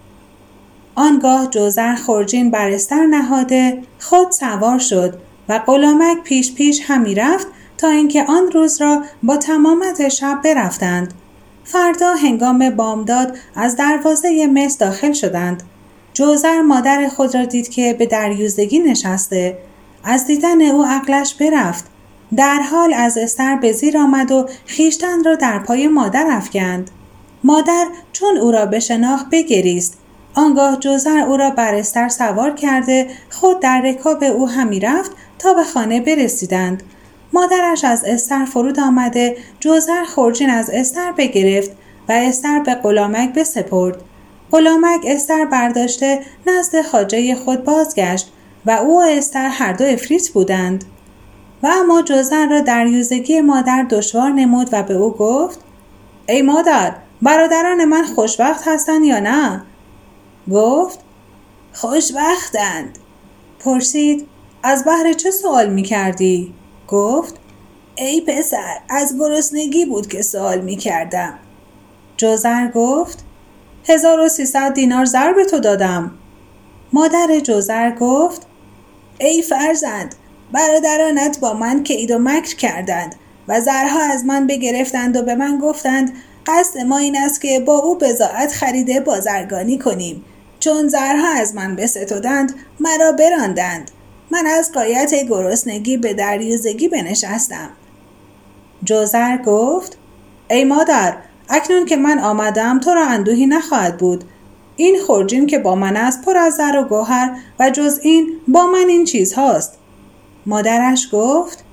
آنگاه 0.94 1.50
جوزر 1.50 1.94
خورجین 1.94 2.50
بر 2.50 2.70
استر 2.70 3.06
نهاده 3.06 3.82
خود 4.00 4.30
سوار 4.32 4.78
شد 4.78 5.18
و 5.48 5.58
غلامک 5.58 6.22
پیش 6.22 6.54
پیش 6.54 6.80
همی 6.86 7.14
رفت 7.14 7.46
تا 7.78 7.88
اینکه 7.88 8.24
آن 8.28 8.50
روز 8.52 8.80
را 8.80 9.02
با 9.22 9.36
تمامت 9.36 10.08
شب 10.08 10.40
برفتند. 10.44 11.14
فردا 11.66 12.14
هنگام 12.14 12.70
بامداد 12.70 13.38
از 13.54 13.76
دروازه 13.76 14.46
مس 14.46 14.78
داخل 14.78 15.12
شدند. 15.12 15.62
جوزر 16.12 16.60
مادر 16.60 17.08
خود 17.08 17.34
را 17.34 17.44
دید 17.44 17.68
که 17.68 17.94
به 17.98 18.06
دریوزگی 18.06 18.78
نشسته. 18.78 19.58
از 20.04 20.26
دیدن 20.26 20.62
او 20.62 20.84
عقلش 20.84 21.34
برفت. 21.34 21.84
در 22.36 22.60
حال 22.60 22.94
از 22.94 23.18
استر 23.18 23.56
به 23.56 23.72
زیر 23.72 23.98
آمد 23.98 24.32
و 24.32 24.48
خیشتن 24.66 25.24
را 25.24 25.34
در 25.34 25.58
پای 25.58 25.88
مادر 25.88 26.26
افکند. 26.30 26.90
مادر 27.44 27.86
چون 28.12 28.36
او 28.36 28.50
را 28.50 28.66
به 28.66 28.80
شناخت 28.80 29.26
بگریست. 29.32 29.98
آنگاه 30.34 30.76
جوزر 30.76 31.18
او 31.18 31.36
را 31.36 31.50
بر 31.50 31.74
استر 31.74 32.08
سوار 32.08 32.54
کرده 32.54 33.10
خود 33.30 33.60
در 33.60 33.80
رکاب 33.80 34.24
او 34.24 34.48
همی 34.48 34.80
رفت 34.80 35.10
تا 35.38 35.54
به 35.54 35.64
خانه 35.64 36.00
برسیدند. 36.00 36.82
مادرش 37.36 37.84
از 37.84 38.04
استر 38.04 38.44
فرود 38.44 38.80
آمده 38.80 39.36
جوزر 39.60 40.04
خورجین 40.04 40.50
از 40.50 40.70
استر 40.70 41.12
بگرفت 41.12 41.70
و 42.08 42.12
استر 42.12 42.60
به 42.60 42.74
غلامک 42.74 43.34
بسپرد. 43.34 43.96
غلامک 44.52 45.00
استر 45.06 45.44
برداشته 45.44 46.20
نزد 46.46 46.82
خاجه 46.82 47.34
خود 47.34 47.64
بازگشت 47.64 48.32
و 48.66 48.70
او 48.70 49.02
و 49.02 49.04
استر 49.08 49.48
هر 49.48 49.72
دو 49.72 49.84
افریت 49.84 50.28
بودند. 50.28 50.84
و 51.62 51.66
اما 51.66 52.02
جوزن 52.02 52.50
را 52.50 52.60
در 52.60 52.86
یوزگی 52.86 53.40
مادر 53.40 53.86
دشوار 53.90 54.30
نمود 54.30 54.68
و 54.72 54.82
به 54.82 54.94
او 54.94 55.10
گفت 55.10 55.60
ای 56.28 56.42
مادر 56.42 56.94
برادران 57.22 57.84
من 57.84 58.04
خوشبخت 58.04 58.68
هستند 58.68 59.04
یا 59.04 59.18
نه؟ 59.18 59.62
گفت 60.50 60.98
خوشبختند. 61.72 62.98
پرسید 63.60 64.26
از 64.62 64.84
بهر 64.84 65.12
چه 65.12 65.30
سوال 65.30 65.70
می 65.70 65.82
کردی؟ 65.82 66.54
گفت 66.88 67.34
ای 67.94 68.20
پسر 68.20 68.78
از 68.88 69.18
گرسنگی 69.18 69.86
بود 69.86 70.06
که 70.06 70.22
سوال 70.22 70.60
می 70.60 70.76
کردم 70.76 71.38
جوزر 72.16 72.70
گفت 72.70 73.24
1300 73.88 74.74
دینار 74.74 75.04
زر 75.04 75.32
به 75.32 75.44
تو 75.44 75.58
دادم. 75.58 76.10
مادر 76.92 77.40
جوزر 77.42 77.90
گفت 77.90 78.46
ای 79.18 79.42
فرزند 79.42 80.14
برادرانت 80.52 81.40
با 81.40 81.54
من 81.54 81.82
کید 81.82 82.10
و 82.10 82.18
مکر 82.18 82.56
کردند 82.56 83.14
و 83.48 83.60
زرها 83.60 84.00
از 84.00 84.24
من 84.24 84.46
بگرفتند 84.46 85.16
و 85.16 85.22
به 85.22 85.34
من 85.34 85.58
گفتند 85.58 86.12
قصد 86.46 86.78
ما 86.80 86.98
این 86.98 87.16
است 87.16 87.40
که 87.40 87.60
با 87.60 87.78
او 87.78 87.98
بزاعت 87.98 88.52
خریده 88.52 89.00
بازرگانی 89.00 89.78
کنیم. 89.78 90.24
چون 90.60 90.88
زرها 90.88 91.28
از 91.28 91.54
من 91.54 91.76
بستودند 91.76 92.54
مرا 92.80 93.12
براندند. 93.12 93.90
من 94.30 94.46
از 94.46 94.72
قایت 94.72 95.14
گرسنگی 95.28 95.96
به 95.96 96.14
دریوزگی 96.14 96.88
بنشستم. 96.88 97.70
جوزر 98.84 99.36
گفت 99.36 99.98
ای 100.50 100.64
مادر 100.64 101.16
اکنون 101.48 101.84
که 101.84 101.96
من 101.96 102.18
آمدم 102.18 102.80
تو 102.80 102.90
را 102.90 103.06
اندوهی 103.06 103.46
نخواهد 103.46 103.96
بود. 103.96 104.24
این 104.76 104.98
خورجین 105.06 105.46
که 105.46 105.58
با 105.58 105.74
من 105.74 105.96
است 105.96 106.22
پر 106.22 106.36
از 106.36 106.54
زر 106.54 106.76
و 106.76 106.82
گوهر 106.82 107.38
و 107.60 107.70
جز 107.70 107.98
این 108.02 108.28
با 108.48 108.66
من 108.66 108.84
این 108.88 109.04
چیز 109.04 109.32
هاست. 109.32 109.78
مادرش 110.46 111.08
گفت 111.12 111.64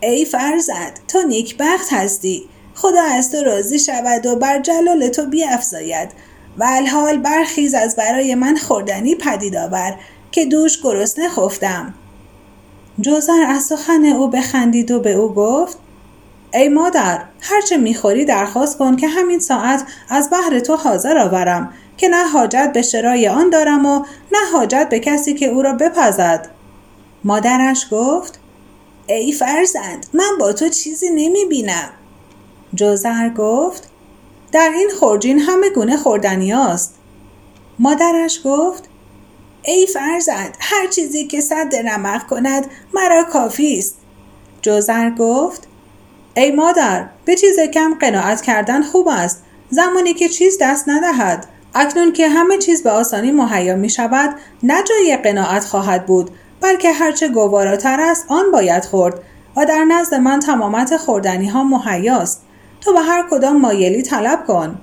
ای 0.00 0.24
فرزند 0.24 1.00
تو 1.08 1.22
نیکبخت 1.22 1.92
هستی. 1.92 2.48
خدا 2.74 3.02
از 3.02 3.32
تو 3.32 3.44
راضی 3.44 3.78
شود 3.78 4.26
و 4.26 4.36
بر 4.36 4.58
جلال 4.58 5.08
تو 5.08 5.26
بیافزاید. 5.26 6.08
و 6.58 6.66
الحال 6.68 7.18
برخیز 7.18 7.74
از 7.74 7.96
برای 7.96 8.34
من 8.34 8.56
خوردنی 8.56 9.14
پدید 9.14 9.56
آور. 9.56 9.96
که 10.32 10.44
دوش 10.44 10.82
گرسنه 10.82 11.28
خفتم. 11.28 11.94
جوزر 13.00 13.44
از 13.48 13.62
سخن 13.62 14.04
او 14.04 14.28
بخندید 14.28 14.90
و 14.90 15.00
به 15.00 15.12
او 15.12 15.34
گفت 15.34 15.78
ای 16.54 16.68
مادر 16.68 17.24
هرچه 17.40 17.76
می‌خوری 17.76 18.24
درخواست 18.24 18.78
کن 18.78 18.96
که 18.96 19.08
همین 19.08 19.40
ساعت 19.40 19.84
از 20.08 20.30
بحر 20.30 20.60
تو 20.60 20.76
حاضر 20.76 21.18
آورم 21.18 21.72
که 21.96 22.08
نه 22.08 22.28
حاجت 22.28 22.70
به 22.74 22.82
شرای 22.82 23.28
آن 23.28 23.50
دارم 23.50 23.86
و 23.86 24.04
نه 24.32 24.38
حاجت 24.52 24.86
به 24.90 25.00
کسی 25.00 25.34
که 25.34 25.46
او 25.46 25.62
را 25.62 25.72
بپزد. 25.72 26.48
مادرش 27.24 27.86
گفت 27.90 28.40
ای 29.06 29.32
فرزند 29.32 30.06
من 30.12 30.38
با 30.40 30.52
تو 30.52 30.68
چیزی 30.68 31.10
نمی 31.10 31.44
بینم 31.44 31.90
جوزر 32.74 33.28
گفت 33.28 33.88
در 34.52 34.70
این 34.74 34.90
خورجین 34.98 35.38
همه 35.38 35.70
گونه 35.70 35.96
خوردنی 35.96 36.52
است. 36.52 36.94
مادرش 37.78 38.40
گفت 38.44 38.88
ای 39.68 39.86
فرزند 39.86 40.56
هر 40.60 40.86
چیزی 40.86 41.26
که 41.26 41.40
صد 41.40 41.74
نمق 41.76 42.26
کند 42.26 42.66
مرا 42.94 43.24
کافی 43.24 43.78
است. 43.78 43.98
جوزر 44.62 45.10
گفت 45.10 45.68
ای 46.36 46.50
مادر 46.50 47.06
به 47.24 47.36
چیز 47.36 47.60
کم 47.60 47.94
قناعت 48.00 48.40
کردن 48.40 48.82
خوب 48.82 49.08
است. 49.08 49.42
زمانی 49.70 50.14
که 50.14 50.28
چیز 50.28 50.58
دست 50.60 50.88
ندهد 50.88 51.46
اکنون 51.74 52.12
که 52.12 52.28
همه 52.28 52.58
چیز 52.58 52.82
به 52.82 52.90
آسانی 52.90 53.32
مهیا 53.32 53.76
می 53.76 53.90
شود 53.90 54.34
نه 54.62 54.82
جای 54.82 55.16
قناعت 55.16 55.64
خواهد 55.64 56.06
بود 56.06 56.30
بلکه 56.60 56.92
هرچه 56.92 57.28
گواراتر 57.28 58.00
است 58.00 58.24
آن 58.28 58.50
باید 58.50 58.84
خورد 58.84 59.20
و 59.56 59.66
در 59.66 59.84
نزد 59.84 60.14
من 60.14 60.40
تمامت 60.40 60.96
خوردنی 60.96 61.48
ها 61.48 61.64
مهیاست 61.64 62.42
تو 62.80 62.92
به 62.92 63.00
هر 63.00 63.24
کدام 63.30 63.60
مایلی 63.60 64.02
طلب 64.02 64.46
کن. 64.46 64.80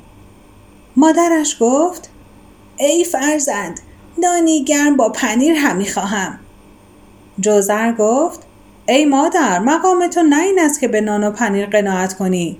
مادرش 0.95 1.58
گفت 1.60 2.10
ای 2.78 3.04
فرزند 3.04 3.80
نانی 4.17 4.63
گرم 4.63 4.97
با 4.97 5.10
پنیر 5.10 5.56
همی 5.56 5.86
خواهم. 5.86 6.39
جوزر 7.39 7.91
گفت 7.91 8.39
ای 8.88 9.06
مادر 9.06 9.60
مقام 9.60 10.08
تو 10.08 10.23
نه 10.23 10.41
این 10.41 10.60
است 10.60 10.80
که 10.80 10.88
به 10.88 11.01
نان 11.01 11.23
و 11.23 11.32
پنیر 11.32 11.65
قناعت 11.65 12.13
کنی. 12.13 12.58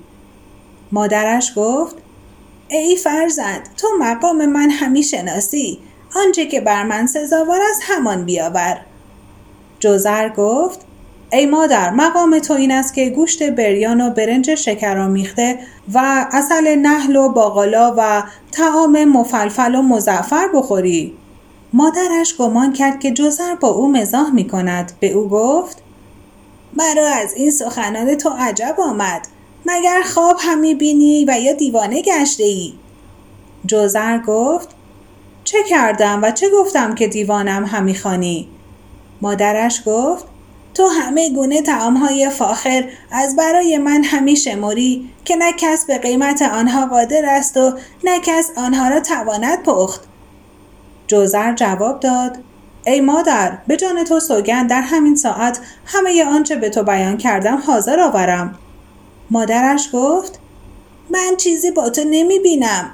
مادرش 0.92 1.52
گفت 1.56 1.96
ای 2.68 2.96
فرزند 2.96 3.68
تو 3.76 3.88
مقام 4.00 4.46
من 4.46 4.70
همی 4.70 5.02
شناسی. 5.02 5.78
آنچه 6.16 6.46
که 6.46 6.60
بر 6.60 6.82
من 6.82 7.06
سزاوار 7.06 7.60
است 7.70 7.80
همان 7.84 8.24
بیاور. 8.24 8.80
جوزر 9.80 10.28
گفت 10.28 10.80
ای 11.32 11.46
مادر 11.46 11.90
مقام 11.90 12.38
تو 12.38 12.54
این 12.54 12.72
است 12.72 12.94
که 12.94 13.10
گوشت 13.10 13.50
بریان 13.50 14.00
و 14.00 14.10
برنج 14.10 14.54
شکرآمیخته 14.54 15.58
و 15.94 16.26
اصل 16.32 16.74
نحل 16.74 17.16
و 17.16 17.28
باقالا 17.28 17.94
و 17.98 18.22
تعام 18.52 19.04
مفلفل 19.04 19.74
و 19.74 19.82
مزعفر 19.82 20.48
بخوری. 20.54 21.16
مادرش 21.76 22.36
گمان 22.36 22.72
کرد 22.72 23.00
که 23.00 23.10
جوزر 23.10 23.54
با 23.54 23.68
او 23.68 23.92
مزاح 23.92 24.30
می 24.30 24.48
کند 24.48 24.92
به 25.00 25.12
او 25.12 25.28
گفت 25.28 25.82
مرا 26.76 27.08
از 27.08 27.34
این 27.34 27.50
سخنان 27.50 28.14
تو 28.14 28.30
عجب 28.38 28.76
آمد. 28.78 29.28
مگر 29.66 30.02
خواب 30.02 30.36
همی 30.40 30.74
بینی 30.74 31.24
و 31.28 31.40
یا 31.40 31.52
دیوانه 31.52 32.02
گشته 32.02 32.44
ای 32.44 32.72
جوزر 33.66 34.18
گفت 34.18 34.68
چه 35.44 35.58
کردم 35.62 36.20
و 36.22 36.30
چه 36.30 36.50
گفتم 36.50 36.94
که 36.94 37.06
دیوانم 37.06 37.64
همی 37.64 37.94
خانی 37.94 38.48
مادرش 39.20 39.82
گفت 39.86 40.24
تو 40.74 40.86
همه 40.86 41.30
گونه 41.30 41.62
تعامهای 41.62 42.30
فاخر 42.30 42.88
از 43.10 43.36
برای 43.36 43.78
من 43.78 44.04
همیشه 44.04 44.54
موری 44.54 45.10
که 45.24 45.36
نه 45.36 45.52
کس 45.52 45.86
به 45.86 45.98
قیمت 45.98 46.42
آنها 46.42 46.86
قادر 46.86 47.24
است 47.24 47.56
و 47.56 47.72
نه 48.04 48.20
کس 48.20 48.50
آنها 48.56 48.88
را 48.88 49.00
تواند 49.00 49.62
پخت. 49.62 50.15
جوزر 51.06 51.54
جواب 51.54 52.00
داد 52.00 52.38
ای 52.86 53.00
مادر 53.00 53.58
به 53.66 53.76
جان 53.76 54.04
تو 54.04 54.20
سوگند 54.20 54.70
در 54.70 54.80
همین 54.80 55.16
ساعت 55.16 55.60
همه 55.86 56.24
آنچه 56.24 56.56
به 56.56 56.70
تو 56.70 56.82
بیان 56.82 57.16
کردم 57.16 57.62
حاضر 57.66 58.00
آورم. 58.00 58.58
مادرش 59.30 59.88
گفت 59.92 60.38
من 61.10 61.36
چیزی 61.36 61.70
با 61.70 61.90
تو 61.90 62.02
نمی 62.10 62.38
بینم 62.38 62.90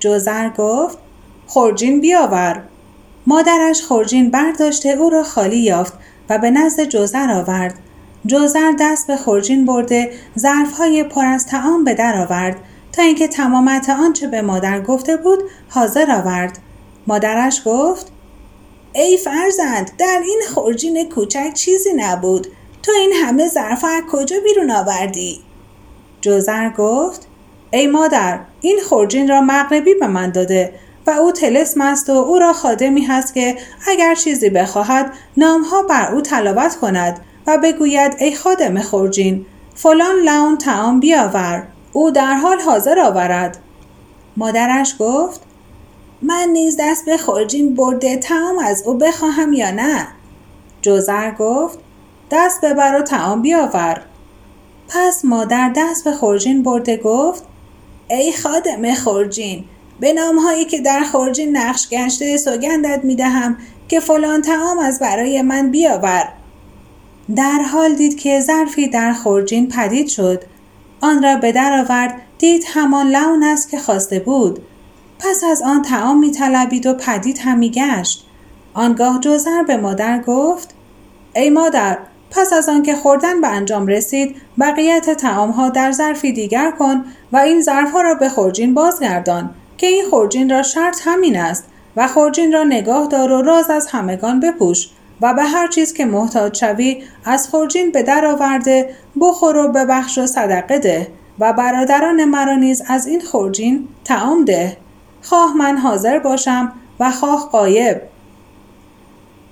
جوزر 0.00 0.48
گفت 0.48 0.98
خورجین 1.46 2.00
بیاور. 2.00 2.62
مادرش 3.26 3.82
خورجین 3.82 4.30
برداشته 4.30 4.88
او 4.88 5.10
را 5.10 5.22
خالی 5.22 5.58
یافت 5.58 5.92
و 6.28 6.38
به 6.38 6.50
نزد 6.50 6.84
جوزر 6.84 7.30
آورد. 7.30 7.74
جوزر 8.26 8.72
دست 8.80 9.06
به 9.06 9.16
خورجین 9.16 9.64
برده 9.66 10.12
ظرفهای 10.38 11.04
پر 11.04 11.26
از 11.26 11.46
تعام 11.46 11.84
به 11.84 11.94
در 11.94 12.16
آورد. 12.16 12.56
تا 12.92 13.02
اینکه 13.02 13.28
تمامت 13.28 13.90
آنچه 13.90 14.26
به 14.26 14.42
مادر 14.42 14.80
گفته 14.80 15.16
بود 15.16 15.38
حاضر 15.68 16.10
آورد. 16.10 16.58
مادرش 17.06 17.62
گفت 17.64 18.12
ای 18.92 19.16
فرزند 19.16 19.90
در 19.98 20.20
این 20.24 20.42
خورجین 20.54 21.08
کوچک 21.08 21.52
چیزی 21.54 21.90
نبود. 21.96 22.46
تو 22.82 22.92
این 22.92 23.12
همه 23.12 23.48
ظرف 23.48 23.84
از 23.84 24.02
کجا 24.10 24.36
بیرون 24.44 24.70
آوردی؟ 24.70 25.40
جوزر 26.20 26.70
گفت 26.70 27.26
ای 27.70 27.86
مادر 27.86 28.40
این 28.60 28.80
خورجین 28.88 29.28
را 29.28 29.40
مغربی 29.40 29.94
به 29.94 30.06
من 30.06 30.30
داده 30.30 30.74
و 31.06 31.10
او 31.10 31.32
تلسم 31.32 31.80
است 31.80 32.10
و 32.10 32.12
او 32.12 32.38
را 32.38 32.52
خادمی 32.52 33.04
هست 33.04 33.34
که 33.34 33.56
اگر 33.86 34.14
چیزی 34.14 34.50
بخواهد 34.50 35.12
نامها 35.36 35.82
بر 35.82 36.14
او 36.14 36.20
تلاوت 36.20 36.76
کند 36.76 37.20
و 37.46 37.58
بگوید 37.62 38.16
ای 38.18 38.34
خادم 38.34 38.82
خورجین 38.82 39.46
فلان 39.74 40.16
لون 40.24 40.58
تعام 40.58 41.00
بیاور 41.00 41.66
او 41.92 42.10
در 42.10 42.34
حال 42.34 42.60
حاضر 42.60 43.00
آورد. 43.00 43.58
مادرش 44.36 44.96
گفت 44.98 45.40
من 46.22 46.48
نیز 46.52 46.76
دست 46.80 47.04
به 47.04 47.16
خورجین 47.16 47.74
برده 47.74 48.16
تعام 48.16 48.58
از 48.58 48.82
او 48.86 48.94
بخواهم 48.94 49.52
یا 49.52 49.70
نه؟ 49.70 50.08
جوزر 50.82 51.30
گفت 51.30 51.78
دست 52.30 52.64
ببر 52.64 53.00
و 53.00 53.02
تعام 53.02 53.42
بیاور. 53.42 54.02
پس 54.88 55.24
مادر 55.24 55.72
دست 55.76 56.04
به 56.04 56.12
خورجین 56.12 56.62
برده 56.62 56.96
گفت 56.96 57.44
ای 58.10 58.32
خادم 58.32 58.94
خورجین 58.94 59.64
به 60.00 60.12
نامهایی 60.12 60.64
که 60.64 60.80
در 60.80 61.02
خورجین 61.02 61.56
نقش 61.56 61.88
گشته 61.88 62.36
سوگندت 62.36 63.00
می 63.04 63.16
دهم 63.16 63.56
که 63.88 64.00
فلان 64.00 64.42
تعام 64.42 64.78
از 64.78 64.98
برای 64.98 65.42
من 65.42 65.70
بیاور. 65.70 66.28
در 67.36 67.62
حال 67.72 67.94
دید 67.94 68.18
که 68.18 68.40
ظرفی 68.40 68.88
در 68.88 69.12
خورجین 69.12 69.68
پدید 69.68 70.08
شد. 70.08 70.44
آن 71.00 71.22
را 71.22 71.36
به 71.36 71.52
در 71.52 71.80
آورد 71.80 72.22
دید 72.38 72.64
همان 72.66 73.08
لون 73.08 73.42
است 73.42 73.70
که 73.70 73.78
خواسته 73.78 74.18
بود. 74.18 74.62
پس 75.24 75.44
از 75.44 75.62
آن 75.62 75.82
تعام 75.82 76.18
می 76.18 76.30
طلبید 76.30 76.86
و 76.86 76.94
پدید 76.94 77.38
هم 77.38 77.58
می 77.58 77.70
گشت 77.70 78.26
آنگاه 78.74 79.20
جوزر 79.20 79.62
به 79.62 79.76
مادر 79.76 80.22
گفت 80.22 80.74
ای 81.34 81.50
مادر 81.50 81.98
پس 82.30 82.52
از 82.52 82.68
آنکه 82.68 82.96
خوردن 82.96 83.40
به 83.40 83.48
انجام 83.48 83.86
رسید 83.86 84.36
بقیت 84.60 85.10
تعام 85.10 85.50
ها 85.50 85.68
در 85.68 85.92
ظرفی 85.92 86.32
دیگر 86.32 86.70
کن 86.70 87.04
و 87.32 87.36
این 87.36 87.62
ظرف 87.62 87.92
ها 87.92 88.00
را 88.00 88.14
به 88.14 88.28
خورجین 88.28 88.74
بازگردان 88.74 89.50
که 89.78 89.86
این 89.86 90.04
خورجین 90.10 90.50
را 90.50 90.62
شرط 90.62 91.00
همین 91.04 91.36
است 91.36 91.64
و 91.96 92.08
خورجین 92.08 92.52
را 92.52 92.64
نگاه 92.64 93.06
دار 93.06 93.32
و 93.32 93.42
راز 93.42 93.70
از 93.70 93.86
همگان 93.86 94.40
بپوش 94.40 94.88
و 95.20 95.34
به 95.34 95.42
هر 95.42 95.68
چیز 95.68 95.92
که 95.92 96.04
محتاج 96.04 96.58
شوی 96.58 97.02
از 97.24 97.48
خورجین 97.48 97.90
به 97.90 98.02
در 98.02 98.26
آورده 98.26 98.94
بخور 99.20 99.56
و 99.56 99.68
ببخش 99.68 100.18
و 100.18 100.26
صدقه 100.26 100.78
ده 100.78 101.08
و 101.38 101.52
برادران 101.52 102.24
مرا 102.24 102.54
نیز 102.54 102.82
از 102.88 103.06
این 103.06 103.20
خورجین 103.20 103.88
تعام 104.04 104.44
ده. 104.44 104.81
خواه 105.22 105.56
من 105.56 105.76
حاضر 105.76 106.18
باشم 106.18 106.72
و 107.00 107.10
خواه 107.10 107.48
قایب 107.52 108.02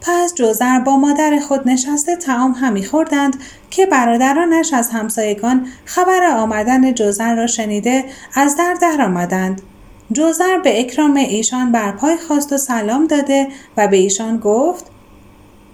پس 0.01 0.35
جوزر 0.35 0.81
با 0.81 0.97
مادر 0.97 1.39
خود 1.39 1.69
نشسته 1.69 2.17
تعام 2.17 2.53
همی 2.53 2.85
خوردند 2.85 3.37
که 3.71 3.87
برادرانش 3.87 4.73
از 4.73 4.91
همسایگان 4.91 5.67
خبر 5.85 6.27
آمدن 6.37 6.95
جوزر 6.95 7.35
را 7.35 7.47
شنیده 7.47 8.05
از 8.35 8.57
در 8.57 8.77
در 8.81 9.03
آمدند. 9.05 9.63
جوزر 10.13 10.59
به 10.59 10.81
اکرام 10.81 11.17
ایشان 11.17 11.73
بر 11.73 11.93
پای 11.93 12.17
خواست 12.17 12.53
و 12.53 12.59
سلام 12.59 13.07
داده 13.07 13.49
و 13.77 13.89
به 13.89 13.97
ایشان 13.97 14.39
گفت 14.39 14.85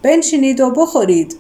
بنشینید 0.03 0.61
و 0.61 0.71
بخورید. 0.71 1.37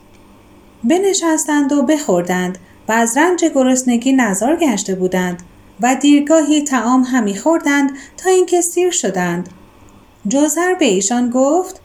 بنشستند 0.84 1.72
و 1.72 1.82
بخوردند 1.82 2.58
و 2.88 2.92
از 2.92 3.16
رنج 3.16 3.44
گرسنگی 3.44 4.12
نزار 4.12 4.56
گشته 4.56 4.94
بودند 4.94 5.42
و 5.80 5.94
دیرگاهی 5.94 6.62
تعام 6.62 7.02
همی 7.02 7.36
خوردند 7.36 7.90
تا 8.16 8.30
اینکه 8.30 8.60
سیر 8.60 8.90
شدند. 8.90 9.48
جوزر 10.28 10.74
به 10.74 10.84
ایشان 10.84 11.30
گفت 11.30 11.80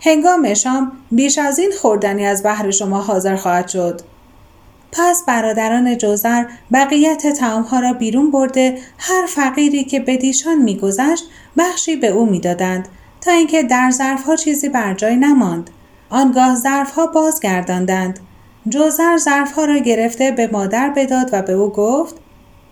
هنگام 0.00 0.54
شام 0.54 0.92
بیش 1.10 1.38
از 1.38 1.58
این 1.58 1.72
خوردنی 1.80 2.26
از 2.26 2.42
بحر 2.42 2.70
شما 2.70 3.00
حاضر 3.00 3.36
خواهد 3.36 3.68
شد. 3.68 4.00
پس 4.92 5.24
برادران 5.26 5.98
جوزر 5.98 6.44
بقیت 6.72 7.26
تعامها 7.26 7.80
را 7.80 7.92
بیرون 7.92 8.30
برده 8.30 8.78
هر 8.98 9.26
فقیری 9.26 9.84
که 9.84 10.00
به 10.00 10.16
دیشان 10.16 10.62
میگذشت 10.62 11.24
بخشی 11.56 11.96
به 11.96 12.08
او 12.08 12.26
می‌دادند 12.26 12.88
تا 13.20 13.30
اینکه 13.32 13.62
در 13.62 13.90
ظرفها 13.90 14.36
چیزی 14.36 14.68
بر 14.68 14.94
جای 14.94 15.16
نماند 15.16 15.70
آنگاه 16.10 16.54
ظرفها 16.54 17.06
بازگرداندند 17.06 18.20
جوزر 18.68 19.16
ظرفها 19.16 19.64
را 19.64 19.78
گرفته 19.78 20.30
به 20.30 20.46
مادر 20.52 20.92
بداد 20.96 21.30
و 21.32 21.42
به 21.42 21.52
او 21.52 21.68
گفت 21.68 22.14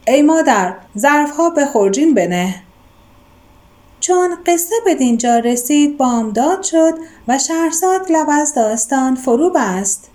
ای 0.06 0.22
مادر 0.22 0.74
ظرفها 0.98 1.50
به 1.50 1.66
خورجین 1.66 2.14
بنه. 2.14 2.54
چون 4.00 4.36
قصه 4.46 4.74
به 4.84 4.94
دینجا 4.94 5.38
رسید 5.38 5.96
بامداد 5.96 6.62
شد 6.62 6.94
و 7.28 7.38
شهرزاد 7.38 8.12
لب 8.12 8.26
از 8.30 8.54
داستان 8.54 9.14
فرو 9.14 9.50
بست. 9.50 10.10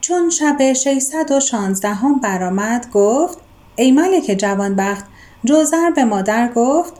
چون 0.00 0.30
شب 0.30 0.72
616 0.72 1.88
هم 1.88 2.14
برآمد 2.20 2.90
گفت 2.90 3.38
ای 3.76 3.90
ملک 3.90 4.24
جوانبخت 4.38 5.04
جوزر 5.44 5.90
به 5.90 6.04
مادر 6.04 6.52
گفت 6.52 6.92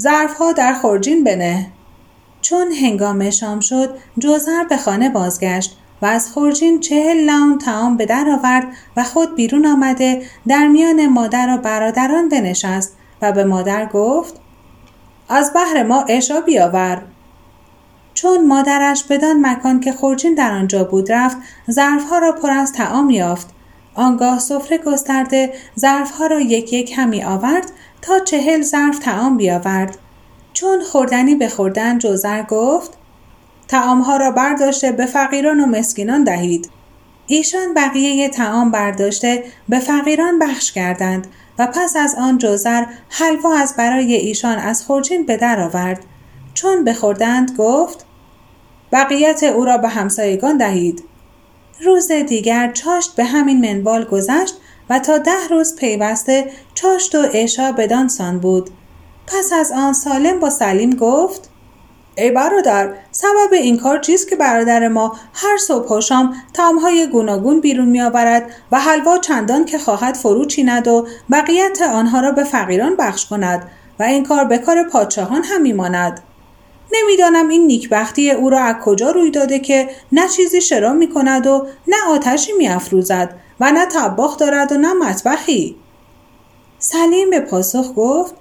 ظرفها 0.00 0.52
در 0.52 0.74
خورجین 0.74 1.24
بنه. 1.24 1.66
چون 2.40 2.72
هنگام 2.72 3.30
شام 3.30 3.60
شد 3.60 3.98
جوزر 4.18 4.64
به 4.64 4.76
خانه 4.76 5.10
بازگشت 5.10 5.76
و 6.02 6.06
از 6.06 6.30
خورجین 6.30 6.80
چهل 6.80 7.24
لاون 7.24 7.58
تعام 7.58 7.96
به 7.96 8.06
در 8.06 8.26
آورد 8.38 8.66
و 8.96 9.04
خود 9.04 9.34
بیرون 9.34 9.66
آمده 9.66 10.22
در 10.48 10.66
میان 10.68 11.06
مادر 11.06 11.54
و 11.54 11.62
برادران 11.62 12.28
بنشست 12.28 12.96
و 13.22 13.32
به 13.32 13.44
مادر 13.44 13.86
گفت 13.86 14.40
از 15.28 15.52
بحر 15.54 15.82
ما 15.82 16.04
اشا 16.08 16.40
بیاور. 16.40 17.02
چون 18.14 18.46
مادرش 18.46 19.04
بدان 19.04 19.46
مکان 19.46 19.80
که 19.80 19.92
خورجین 19.92 20.34
در 20.34 20.52
آنجا 20.52 20.84
بود 20.84 21.12
رفت 21.12 21.36
ظرفها 21.70 22.18
را 22.18 22.32
پر 22.32 22.50
از 22.50 22.72
تعام 22.72 23.10
یافت. 23.10 23.50
آنگاه 23.94 24.38
سفره 24.38 24.78
گسترده 24.78 25.52
ظرفها 25.78 26.26
را 26.26 26.40
یک 26.40 26.72
یک 26.72 26.98
همی 26.98 27.24
آورد 27.24 27.72
تا 28.02 28.18
چهل 28.18 28.62
ظرف 28.62 28.98
تعام 28.98 29.36
بیاورد. 29.36 29.98
چون 30.52 30.80
خوردنی 30.80 31.34
به 31.34 31.48
خوردن 31.48 31.98
جوزر 31.98 32.42
گفت 32.42 32.99
تعامها 33.70 34.16
را 34.16 34.30
برداشته 34.30 34.92
به 34.92 35.06
فقیران 35.06 35.60
و 35.60 35.66
مسکینان 35.66 36.24
دهید. 36.24 36.70
ایشان 37.26 37.74
بقیه 37.74 38.28
تعام 38.28 38.70
برداشته 38.70 39.44
به 39.68 39.78
فقیران 39.78 40.38
بخش 40.38 40.72
کردند 40.72 41.26
و 41.58 41.66
پس 41.66 41.96
از 41.96 42.14
آن 42.14 42.38
جوزر 42.38 42.84
حلوا 43.08 43.56
از 43.56 43.74
برای 43.78 44.14
ایشان 44.14 44.58
از 44.58 44.84
خورجین 44.84 45.26
به 45.26 45.36
در 45.36 45.60
آورد. 45.60 46.04
چون 46.54 46.84
بخوردند 46.84 47.56
گفت 47.58 48.06
بقیت 48.92 49.42
او 49.42 49.64
را 49.64 49.78
به 49.78 49.88
همسایگان 49.88 50.56
دهید. 50.56 51.04
روز 51.84 52.12
دیگر 52.12 52.72
چاشت 52.72 53.16
به 53.16 53.24
همین 53.24 53.60
منوال 53.60 54.04
گذشت 54.04 54.54
و 54.90 54.98
تا 54.98 55.18
ده 55.18 55.48
روز 55.50 55.76
پیوسته 55.76 56.50
چاشت 56.74 57.14
و 57.14 57.22
عشا 57.32 57.72
بدان 57.72 58.08
سان 58.08 58.38
بود. 58.38 58.70
پس 59.26 59.52
از 59.52 59.72
آن 59.72 59.92
سالم 59.92 60.40
با 60.40 60.50
سلیم 60.50 60.90
گفت 60.90 61.49
ای 62.20 62.30
برادر 62.30 62.94
سبب 63.12 63.52
این 63.52 63.78
کار 63.78 63.98
چیست 63.98 64.28
که 64.28 64.36
برادر 64.36 64.88
ما 64.88 65.16
هر 65.34 65.56
صبح 65.56 65.88
و 65.88 66.00
شام 66.00 66.34
تامهای 66.54 67.06
گوناگون 67.06 67.60
بیرون 67.60 67.88
میآورد 67.88 68.50
و 68.72 68.80
حلوا 68.80 69.18
چندان 69.18 69.64
که 69.64 69.78
خواهد 69.78 70.14
فرو 70.14 70.44
چیند 70.44 70.88
و 70.88 71.06
بقیت 71.30 71.82
آنها 71.82 72.20
را 72.20 72.32
به 72.32 72.44
فقیران 72.44 72.96
بخش 72.96 73.26
کند 73.26 73.70
و 73.98 74.02
این 74.02 74.24
کار 74.24 74.44
به 74.44 74.58
کار 74.58 74.82
پادشاهان 74.82 75.42
هم 75.44 75.62
میماند 75.62 76.22
نمی‌دانم 76.92 77.48
این 77.48 77.66
نیکبختی 77.66 78.30
او 78.30 78.50
را 78.50 78.60
از 78.60 78.76
کجا 78.84 79.10
روی 79.10 79.30
داده 79.30 79.58
که 79.58 79.88
نه 80.12 80.28
چیزی 80.28 80.60
شرا 80.60 80.92
می 80.92 81.08
کند 81.08 81.46
و 81.46 81.66
نه 81.88 81.96
آتشی 82.08 82.52
می 82.52 82.68
افروزد 82.68 83.34
و 83.60 83.72
نه 83.72 83.86
تباخ 83.86 84.36
دارد 84.36 84.72
و 84.72 84.78
نه 84.78 84.92
مطبخی. 84.92 85.76
سلیم 86.78 87.30
به 87.30 87.40
پاسخ 87.40 87.92
گفت 87.96 88.34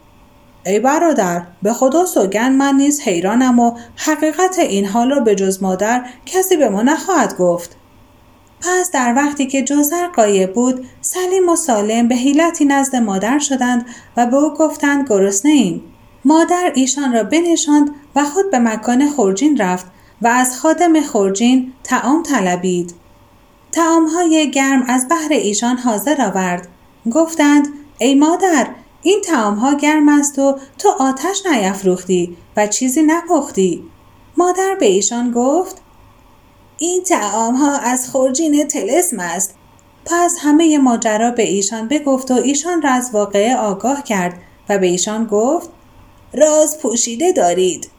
ای 0.66 0.80
برادر 0.80 1.44
به 1.62 1.74
خدا 1.74 2.06
سوگن 2.06 2.52
من 2.52 2.76
نیز 2.76 3.02
حیرانم 3.02 3.60
و 3.60 3.78
حقیقت 3.96 4.60
این 4.60 4.86
حال 4.86 5.10
را 5.10 5.20
به 5.20 5.36
جز 5.36 5.64
مادر 5.64 6.06
کسی 6.26 6.58
به 6.58 6.70
ما 6.70 6.82
نخواهد 6.82 7.38
گفت. 7.38 7.76
پس 8.62 8.92
در 8.92 9.14
وقتی 9.16 9.48
که 9.48 9.64
جوزر 9.64 10.08
قایب 10.08 10.54
بود 10.54 10.86
سلیم 11.02 11.50
و 11.50 11.56
سالم 11.56 12.08
به 12.08 12.16
حیلتی 12.16 12.66
نزد 12.66 12.96
مادر 12.96 13.40
شدند 13.40 13.86
و 14.18 14.26
به 14.26 14.36
او 14.36 14.54
گفتند 14.54 15.08
گرسنه 15.10 15.52
ایم. 15.52 15.84
مادر 16.26 16.72
ایشان 16.76 17.14
را 17.14 17.24
بنشاند 17.24 17.90
و 18.16 18.24
خود 18.24 18.52
به 18.52 18.60
مکان 18.60 19.10
خورجین 19.10 19.58
رفت 19.58 19.86
و 20.22 20.28
از 20.28 20.60
خادم 20.60 21.02
خورجین 21.02 21.74
تعام 21.84 22.24
طلبید. 22.24 22.94
تعامهای 23.72 24.52
گرم 24.52 24.84
از 24.88 25.08
بحر 25.10 25.30
ایشان 25.32 25.78
حاضر 25.78 26.22
آورد. 26.22 26.68
گفتند 27.12 27.68
ای 27.98 28.16
مادر 28.16 28.68
این 29.02 29.22
تعامها 29.22 29.74
گرم 29.74 30.10
است 30.10 30.40
و 30.40 30.60
تو 30.78 30.90
آتش 31.00 31.46
نیفروختی 31.46 32.38
و 32.58 32.68
چیزی 32.68 33.02
نپختی. 33.04 33.84
مادر 34.38 34.76
به 34.80 34.86
ایشان 34.86 35.32
گفت 35.32 35.82
این 36.78 37.04
تعام 37.04 37.56
ها 37.56 37.78
از 37.78 38.10
خورجین 38.10 38.68
تلسم 38.68 39.20
است. 39.20 39.56
پس 40.06 40.38
همه 40.42 40.78
ماجرا 40.78 41.32
به 41.32 41.44
ایشان 41.44 41.88
بگفت 41.88 42.32
و 42.32 42.34
ایشان 42.34 42.82
را 42.82 42.92
از 42.92 43.10
واقعه 43.14 43.56
آگاه 43.56 44.04
کرد 44.04 44.34
و 44.70 44.78
به 44.78 44.88
ایشان 44.88 45.26
گفت 45.26 45.70
راز 46.34 46.80
پوشیده 46.80 47.32
دارید. 47.32 47.90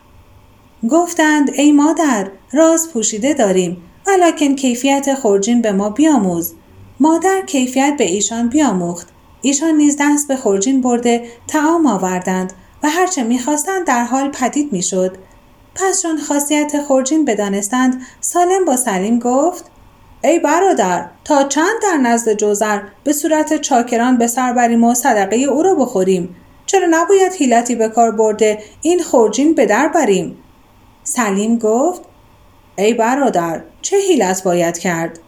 گفتند 0.90 1.50
ای 1.50 1.72
مادر 1.72 2.30
راز 2.52 2.92
پوشیده 2.92 3.34
داریم 3.34 3.82
ولکن 4.06 4.54
کیفیت 4.54 5.14
خورجین 5.14 5.62
به 5.62 5.72
ما 5.72 5.90
بیاموز. 5.90 6.52
مادر 7.00 7.40
کیفیت 7.46 7.94
به 7.98 8.04
ایشان 8.04 8.48
بیاموخت. 8.48 9.08
ایشان 9.42 9.74
نیز 9.74 9.96
دست 10.00 10.29
به 10.29 10.37
خورجین 10.37 10.81
برده 10.81 11.29
تعام 11.48 11.87
آوردند 11.87 12.53
و 12.83 12.88
هرچه 12.88 13.22
می‌خواستند 13.22 13.87
در 13.87 14.05
حال 14.05 14.29
پدید 14.29 14.72
می‌شد. 14.72 15.16
پس 15.74 16.03
چون 16.03 16.18
خاصیت 16.20 16.83
خورجین 16.83 17.24
بدانستند 17.24 18.03
سالم 18.20 18.64
با 18.64 18.76
سلیم 18.76 19.18
گفت 19.18 19.64
ای 20.24 20.38
برادر 20.38 21.07
تا 21.24 21.44
چند 21.44 21.83
در 21.83 21.96
نزد 21.96 22.33
جوزر 22.33 22.81
به 23.05 23.12
صورت 23.12 23.61
چاکران 23.61 24.18
به 24.18 24.26
سر 24.26 24.53
بریم 24.53 24.85
و 24.85 24.94
صدقه 24.94 25.37
او 25.37 25.62
را 25.62 25.74
بخوریم؟ 25.74 26.37
چرا 26.66 26.87
نباید 26.90 27.33
حیلتی 27.33 27.74
به 27.74 27.88
کار 27.88 28.11
برده 28.11 28.59
این 28.83 29.03
خورجین 29.03 29.55
به 29.55 29.66
در 29.66 29.88
بریم؟ 29.88 30.37
سلیم 31.05 31.59
گفت 31.59 32.03
ای 32.79 32.94
برادر 32.94 33.62
چه 33.83 33.96
حیلت 33.96 34.42
باید 34.44 34.79
کرد؟ 34.79 35.18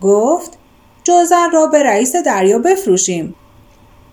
گفت 0.00 0.58
جوزر 1.04 1.48
را 1.52 1.66
به 1.66 1.82
رئیس 1.82 2.16
دریا 2.16 2.58
بفروشیم. 2.58 3.34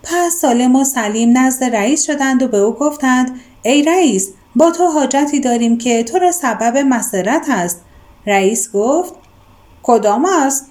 پس 0.03 0.33
سالم 0.41 0.75
و 0.75 0.83
سلیم 0.83 1.37
نزد 1.37 1.63
رئیس 1.63 2.05
شدند 2.05 2.43
و 2.43 2.47
به 2.47 2.57
او 2.57 2.73
گفتند 2.73 3.39
ای 3.63 3.83
رئیس 3.83 4.33
با 4.55 4.71
تو 4.71 4.87
حاجتی 4.87 5.39
داریم 5.39 5.77
که 5.77 6.03
تو 6.03 6.19
را 6.19 6.31
سبب 6.31 6.77
مسرت 6.77 7.45
است 7.49 7.81
رئیس 8.27 8.71
گفت 8.71 9.13
کدام 9.83 10.25
است؟ 10.25 10.65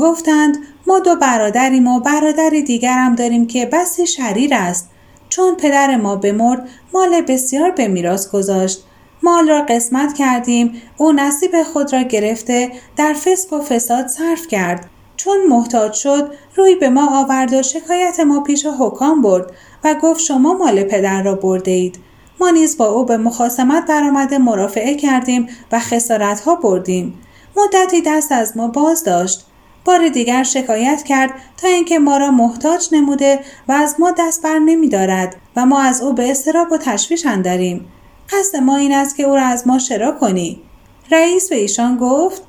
گفتند 0.00 0.56
ما 0.86 0.98
دو 0.98 1.16
برادریم 1.16 1.88
و 1.88 2.00
برادری 2.00 2.62
دیگرم 2.62 3.14
داریم 3.14 3.46
که 3.46 3.66
بسی 3.66 4.06
شریر 4.06 4.54
است. 4.54 4.90
چون 5.28 5.56
پدر 5.56 5.96
ما 5.96 6.16
بمرد 6.16 6.68
مال 6.94 7.20
بسیار 7.20 7.70
به 7.70 7.88
میراث 7.88 8.30
گذاشت. 8.30 8.84
مال 9.22 9.48
را 9.48 9.62
قسمت 9.62 10.14
کردیم 10.14 10.82
او 10.96 11.12
نصیب 11.12 11.62
خود 11.62 11.92
را 11.92 12.02
گرفته 12.02 12.72
در 12.96 13.12
فسق 13.12 13.52
و 13.52 13.60
فساد 13.60 14.06
صرف 14.06 14.46
کرد. 14.46 14.90
چون 15.16 15.46
محتاج 15.48 15.92
شد 15.92 16.30
روی 16.56 16.74
به 16.74 16.88
ما 16.88 17.20
آورد 17.20 17.52
و 17.52 17.62
شکایت 17.62 18.20
ما 18.20 18.40
پیش 18.40 18.66
حکام 18.78 19.22
برد 19.22 19.50
و 19.84 19.94
گفت 20.02 20.20
شما 20.20 20.54
مال 20.54 20.82
پدر 20.82 21.22
را 21.22 21.34
برده 21.34 21.70
اید. 21.70 21.98
ما 22.40 22.50
نیز 22.50 22.76
با 22.76 22.86
او 22.86 23.04
به 23.04 23.16
مخاسمت 23.16 23.86
برآمده 23.86 24.38
مرافعه 24.38 24.94
کردیم 24.94 25.48
و 25.72 25.78
خسارت 25.78 26.40
ها 26.40 26.54
بردیم. 26.54 27.18
مدتی 27.56 28.02
دست 28.06 28.32
از 28.32 28.56
ما 28.56 28.68
باز 28.68 29.04
داشت. 29.04 29.46
بار 29.84 30.08
دیگر 30.08 30.42
شکایت 30.42 31.02
کرد 31.02 31.30
تا 31.56 31.68
اینکه 31.68 31.98
ما 31.98 32.16
را 32.16 32.30
محتاج 32.30 32.88
نموده 32.92 33.40
و 33.68 33.72
از 33.72 33.96
ما 33.98 34.14
دست 34.18 34.42
بر 34.42 34.58
نمی 34.58 34.88
دارد 34.88 35.36
و 35.56 35.66
ما 35.66 35.80
از 35.80 36.02
او 36.02 36.12
به 36.12 36.30
استراب 36.30 36.72
و 36.72 36.76
تشویش 36.76 37.26
اندریم. 37.26 37.88
قصد 38.30 38.56
ما 38.56 38.76
این 38.76 38.94
است 38.94 39.16
که 39.16 39.22
او 39.22 39.34
را 39.34 39.42
از 39.42 39.66
ما 39.66 39.78
شرا 39.78 40.12
کنی. 40.12 40.62
رئیس 41.10 41.48
به 41.48 41.56
ایشان 41.56 41.96
گفت 41.96 42.42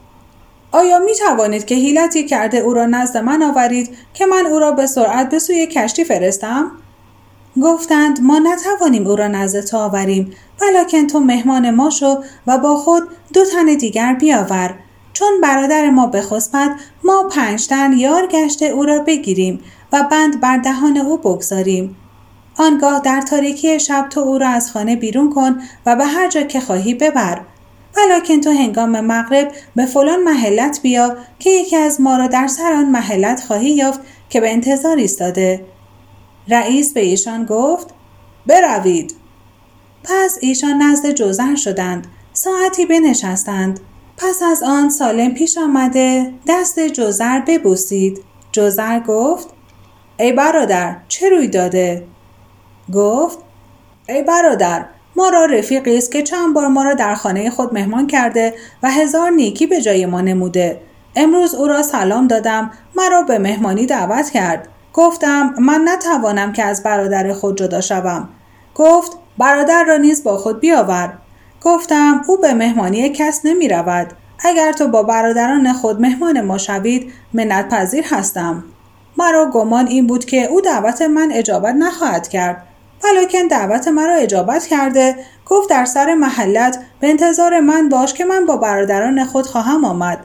آیا 0.76 1.00
می 1.00 1.16
توانید 1.16 1.66
که 1.66 1.76
حیلتی 1.76 2.26
کرده 2.26 2.58
او 2.58 2.74
را 2.74 2.86
نزد 2.86 3.18
من 3.18 3.44
آورید 3.44 3.98
که 4.14 4.26
من 4.26 4.46
او 4.46 4.60
را 4.60 4.72
به 4.72 4.88
سرعت 4.88 5.30
به 5.30 5.40
سوی 5.40 5.68
کشتی 5.68 6.04
فرستم؟ 6.04 6.72
گفتند 7.62 8.20
ما 8.22 8.40
نتوانیم 8.40 9.08
او 9.08 9.16
را 9.16 9.28
نزد 9.28 9.66
تو 9.66 9.78
آوریم 9.78 10.34
ولیکن 10.62 11.08
تو 11.08 11.20
مهمان 11.20 11.72
ما 11.72 11.90
شو 11.90 12.24
و 12.48 12.58
با 12.58 12.78
خود 12.78 13.04
دو 13.34 13.46
تن 13.46 13.66
دیگر 13.66 14.14
بیاور. 14.14 14.76
چون 15.14 15.42
برادر 15.44 15.90
ما 15.90 16.08
بخسبد 16.08 16.72
ما 17.04 17.24
پنج 17.24 17.68
تن 17.68 17.94
یار 17.94 18.28
گشته 18.28 18.66
او 18.66 18.84
را 18.84 19.00
بگیریم 19.00 19.62
و 19.92 20.04
بند 20.12 20.40
بر 20.42 20.58
دهان 20.58 20.98
او 20.98 21.18
بگذاریم. 21.18 21.96
آنگاه 22.58 23.00
در 23.00 23.22
تاریکی 23.22 23.80
شب 23.80 24.08
تو 24.10 24.20
او 24.20 24.38
را 24.38 24.48
از 24.48 24.72
خانه 24.72 24.96
بیرون 24.96 25.30
کن 25.30 25.62
و 25.86 25.96
به 25.96 26.06
هر 26.06 26.30
جا 26.30 26.42
که 26.42 26.60
خواهی 26.60 26.94
ببر. 26.94 27.42
ولیکن 27.98 28.42
تو 28.42 28.50
هنگام 28.50 29.02
مغرب 29.02 29.52
به 29.76 29.86
فلان 29.86 30.24
محلت 30.24 30.80
بیا 30.82 31.18
که 31.40 31.50
یکی 31.50 31.76
از 31.76 32.02
ما 32.02 32.18
را 32.18 32.28
در 32.28 32.48
سر 32.48 32.74
آن 32.74 32.90
محلت 32.90 33.44
خواهی 33.44 33.70
یافت 33.70 34.00
که 34.30 34.42
به 34.42 34.52
انتظار 34.52 34.98
ایستاده. 34.98 35.66
رئیس 36.48 36.94
به 36.94 37.00
ایشان 37.00 37.46
گفت 37.46 37.88
بروید. 38.46 39.16
پس 40.04 40.38
ایشان 40.42 40.82
نزد 40.82 41.12
جوزر 41.12 41.56
شدند. 41.56 42.08
ساعتی 42.34 42.86
بنشستند. 42.86 43.80
پس 44.18 44.44
از 44.44 44.64
آن 44.64 44.90
سالم 44.90 45.34
پیش 45.34 45.58
آمده 45.58 46.34
دست 46.48 46.88
جوزر 46.88 47.40
ببوسید. 47.40 48.24
جوزر 48.52 49.00
گفت 49.00 49.50
ای 50.20 50.32
برادر 50.32 50.98
چه 51.08 51.30
روی 51.30 51.48
داده؟ 51.48 52.08
گفت 52.94 53.40
ای 54.10 54.24
برادر 54.24 54.86
ما 55.16 55.30
رفیقی 55.30 55.98
است 55.98 56.12
که 56.12 56.24
چند 56.24 56.54
بار 56.54 56.68
ما 56.68 56.84
را 56.84 56.94
در 56.94 57.16
خانه 57.16 57.50
خود 57.50 57.74
مهمان 57.74 58.08
کرده 58.08 58.54
و 58.84 58.92
هزار 58.92 59.32
نیکی 59.32 59.68
به 59.68 59.82
جای 59.82 60.06
ما 60.06 60.22
نموده. 60.22 60.82
امروز 61.16 61.56
او 61.56 61.68
را 61.68 61.82
سلام 61.82 62.28
دادم 62.28 62.72
مرا 62.96 63.22
به 63.22 63.40
مهمانی 63.40 63.86
دعوت 63.86 64.30
کرد. 64.30 64.68
گفتم 64.94 65.54
من 65.60 65.82
نتوانم 65.86 66.54
که 66.54 66.64
از 66.64 66.84
برادر 66.84 67.34
خود 67.34 67.58
جدا 67.58 67.82
شوم. 67.82 68.30
گفت 68.76 69.18
برادر 69.38 69.84
را 69.84 69.98
نیز 69.98 70.24
با 70.24 70.38
خود 70.38 70.60
بیاور. 70.60 71.14
گفتم 71.62 72.22
او 72.28 72.38
به 72.38 72.54
مهمانی 72.54 73.10
کس 73.10 73.42
نمی 73.44 73.68
رود. 73.68 74.14
اگر 74.40 74.72
تو 74.72 74.88
با 74.88 75.04
برادران 75.04 75.74
خود 75.74 76.02
مهمان 76.02 76.42
ما 76.42 76.58
شوید 76.58 77.14
منت 77.34 77.70
پذیر 77.70 78.04
هستم. 78.10 78.64
مرا 79.18 79.50
گمان 79.54 79.88
این 79.88 80.08
بود 80.08 80.26
که 80.26 80.44
او 80.46 80.62
دعوت 80.62 81.02
من 81.02 81.32
اجابت 81.32 81.76
نخواهد 81.76 82.28
کرد. 82.28 82.64
ولیکن 83.06 83.48
دعوت 83.48 83.88
مرا 83.88 84.16
اجابت 84.16 84.66
کرده. 84.66 85.16
گفت 85.46 85.70
در 85.70 85.86
سر 85.86 86.14
محلت 86.14 86.80
به 87.00 87.08
انتظار 87.08 87.60
من 87.60 87.90
باش 87.90 88.14
که 88.14 88.26
من 88.26 88.46
با 88.46 88.58
برادران 88.58 89.26
خود 89.26 89.46
خواهم 89.46 89.86
آمد. 89.86 90.20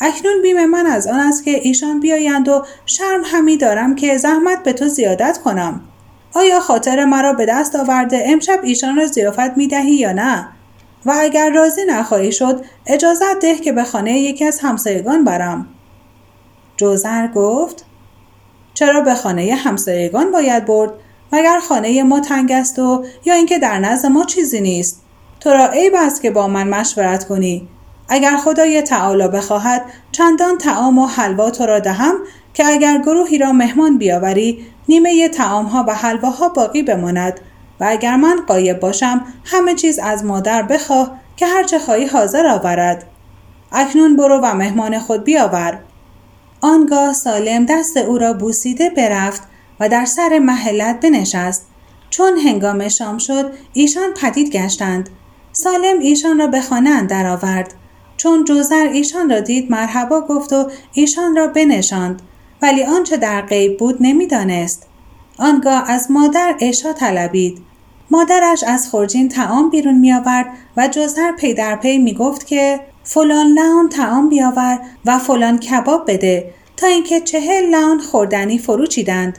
اکنون 0.00 0.42
بیم 0.42 0.66
من 0.66 0.86
از 0.86 1.06
آن 1.06 1.20
است 1.20 1.44
که 1.44 1.50
ایشان 1.50 2.00
بیایند 2.00 2.48
و 2.48 2.64
شرم 2.86 3.22
همی 3.24 3.56
دارم 3.56 3.94
که 3.94 4.16
زحمت 4.16 4.62
به 4.62 4.72
تو 4.72 4.88
زیادت 4.88 5.38
کنم. 5.38 5.80
آیا 6.34 6.60
خاطر 6.60 7.04
مرا 7.04 7.32
به 7.32 7.46
دست 7.46 7.76
آورده 7.76 8.24
امشب 8.26 8.60
ایشان 8.62 8.96
را 8.96 9.06
زیافت 9.06 9.56
می 9.56 9.68
دهی 9.68 9.94
یا 9.94 10.12
نه؟ 10.12 10.48
و 11.06 11.14
اگر 11.18 11.50
راضی 11.50 11.80
نخواهی 11.88 12.32
شد 12.32 12.64
اجازت 12.86 13.38
ده 13.40 13.54
که 13.54 13.72
به 13.72 13.84
خانه 13.84 14.20
یکی 14.20 14.44
از 14.44 14.60
همسایگان 14.60 15.24
برم. 15.24 15.66
جوزر 16.76 17.26
گفت 17.26 17.84
چرا 18.74 19.00
به 19.00 19.14
خانه 19.14 19.54
همسایگان 19.54 20.30
باید 20.30 20.64
برد؟ 20.64 20.90
مگر 21.32 21.58
خانه 21.58 22.02
ما 22.02 22.20
تنگ 22.20 22.52
است 22.52 22.78
و 22.78 23.04
یا 23.24 23.34
اینکه 23.34 23.58
در 23.58 23.78
نزد 23.78 24.06
ما 24.06 24.24
چیزی 24.24 24.60
نیست؟ 24.60 25.02
تو 25.40 25.50
را 25.50 25.66
عیب 25.66 25.92
است 25.96 26.22
که 26.22 26.30
با 26.30 26.48
من 26.48 26.68
مشورت 26.68 27.24
کنی. 27.24 27.68
اگر 28.08 28.36
خدای 28.36 28.82
تعالی 28.82 29.28
بخواهد 29.28 29.82
چندان 30.12 30.58
تعام 30.58 30.98
و 30.98 31.06
حلوا 31.06 31.50
تو 31.50 31.66
را 31.66 31.78
دهم 31.78 32.14
که 32.54 32.66
اگر 32.66 32.98
گروهی 32.98 33.38
را 33.38 33.52
مهمان 33.52 33.98
بیاوری 33.98 34.66
نیمه 34.88 35.28
تعامها 35.28 35.84
و 35.88 35.94
حلواها 35.94 36.48
باقی 36.48 36.82
بماند. 36.82 37.40
و 37.80 37.86
اگر 37.88 38.16
من 38.16 38.40
قایب 38.46 38.80
باشم 38.80 39.24
همه 39.44 39.74
چیز 39.74 39.98
از 39.98 40.24
مادر 40.24 40.62
بخواه 40.62 41.16
که 41.36 41.46
هرچه 41.46 41.78
خواهی 41.78 42.06
حاضر 42.06 42.46
آورد. 42.46 43.04
اکنون 43.72 44.16
برو 44.16 44.40
و 44.42 44.54
مهمان 44.54 44.98
خود 44.98 45.24
بیاور. 45.24 45.78
آنگاه 46.60 47.12
سالم 47.12 47.66
دست 47.66 47.96
او 47.96 48.18
را 48.18 48.32
بوسیده 48.32 48.90
برفت 48.90 49.42
و 49.80 49.88
در 49.88 50.04
سر 50.04 50.38
محلت 50.38 51.00
بنشست. 51.00 51.66
چون 52.10 52.38
هنگام 52.38 52.88
شام 52.88 53.18
شد 53.18 53.52
ایشان 53.72 54.10
پدید 54.22 54.50
گشتند. 54.50 55.10
سالم 55.52 55.98
ایشان 55.98 56.38
را 56.38 56.46
به 56.46 56.60
خانه 56.60 56.90
اندر 56.90 57.26
آورد. 57.26 57.74
چون 58.16 58.44
جوزر 58.44 58.88
ایشان 58.92 59.30
را 59.30 59.40
دید 59.40 59.70
مرحبا 59.70 60.20
گفت 60.20 60.52
و 60.52 60.70
ایشان 60.92 61.36
را 61.36 61.46
بنشاند. 61.46 62.22
ولی 62.62 62.84
آنچه 62.84 63.16
در 63.16 63.42
غیب 63.42 63.78
بود 63.78 63.96
نمی‌دانست. 64.00 64.86
آنگاه 65.38 65.90
از 65.90 66.10
مادر 66.10 66.54
اشا 66.60 66.92
طلبید. 66.92 67.62
مادرش 68.10 68.64
از 68.64 68.88
خورجین 68.88 69.28
تعام 69.28 69.70
بیرون 69.70 69.94
می 69.94 70.12
آورد 70.12 70.46
و 70.76 70.88
جوزر 70.88 71.32
پی 71.32 71.54
در 71.54 71.76
پی 71.76 71.98
می 71.98 72.14
گفت 72.14 72.46
که 72.46 72.80
فلان 73.04 73.46
لعن 73.46 73.88
تعام 73.88 74.28
بیاور 74.28 74.78
و 75.04 75.18
فلان 75.18 75.58
کباب 75.58 76.10
بده 76.10 76.54
تا 76.76 76.86
اینکه 76.86 77.20
چهل 77.20 77.64
لعن 77.64 77.98
خوردنی 77.98 78.58
فرو 78.58 78.86
چیدند 78.86 79.38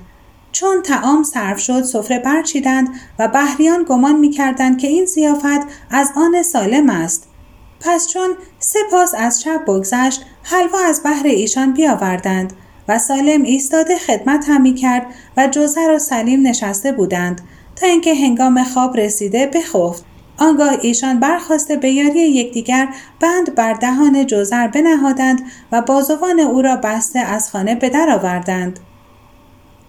چون 0.60 0.82
تعام 0.82 1.24
صرف 1.24 1.60
شد 1.60 1.82
سفره 1.82 2.20
برچیدند 2.20 2.90
و 3.20 3.28
بهریان 3.28 3.84
گمان 3.84 4.16
می‌کردند 4.20 4.78
که 4.78 4.88
این 4.88 5.06
زیافت 5.06 5.68
از 5.92 6.12
آن 6.16 6.44
سالم 6.44 6.90
است. 6.90 7.28
پس 7.80 8.08
چون 8.08 8.30
سه 8.60 8.80
پاس 8.92 9.14
از 9.18 9.42
شب 9.42 9.62
بگذشت 9.68 10.22
حلوا 10.44 10.80
از 10.80 11.04
بهر 11.04 11.26
ایشان 11.26 11.74
بیاوردند 11.74 12.54
و 12.88 13.00
سالم 13.00 13.44
ایستاده 13.44 13.98
خدمت 13.98 14.46
هم 14.50 14.76
کرد 14.76 15.06
و 15.38 15.48
جوزر 15.48 15.92
و 15.92 16.00
سلیم 16.00 16.48
نشسته 16.48 16.92
بودند 16.92 17.42
تا 17.76 17.88
اینکه 17.88 18.16
هنگام 18.16 18.64
خواب 18.64 18.98
رسیده 18.98 19.48
بخفت. 19.48 20.06
آنگاه 20.38 20.74
ایشان 20.82 21.20
برخواسته 21.20 21.76
به 21.76 21.92
یاری 21.92 22.22
یکدیگر 22.22 22.88
بند 23.20 23.56
بر 23.56 23.74
دهان 23.74 24.26
جوزر 24.26 24.68
بنهادند 24.68 25.42
و 25.72 25.82
بازوان 25.82 26.40
او 26.40 26.62
را 26.62 26.76
بسته 26.76 27.20
از 27.20 27.52
خانه 27.52 27.76
به 27.76 27.90
در 27.90 28.10
آوردند. 28.10 28.80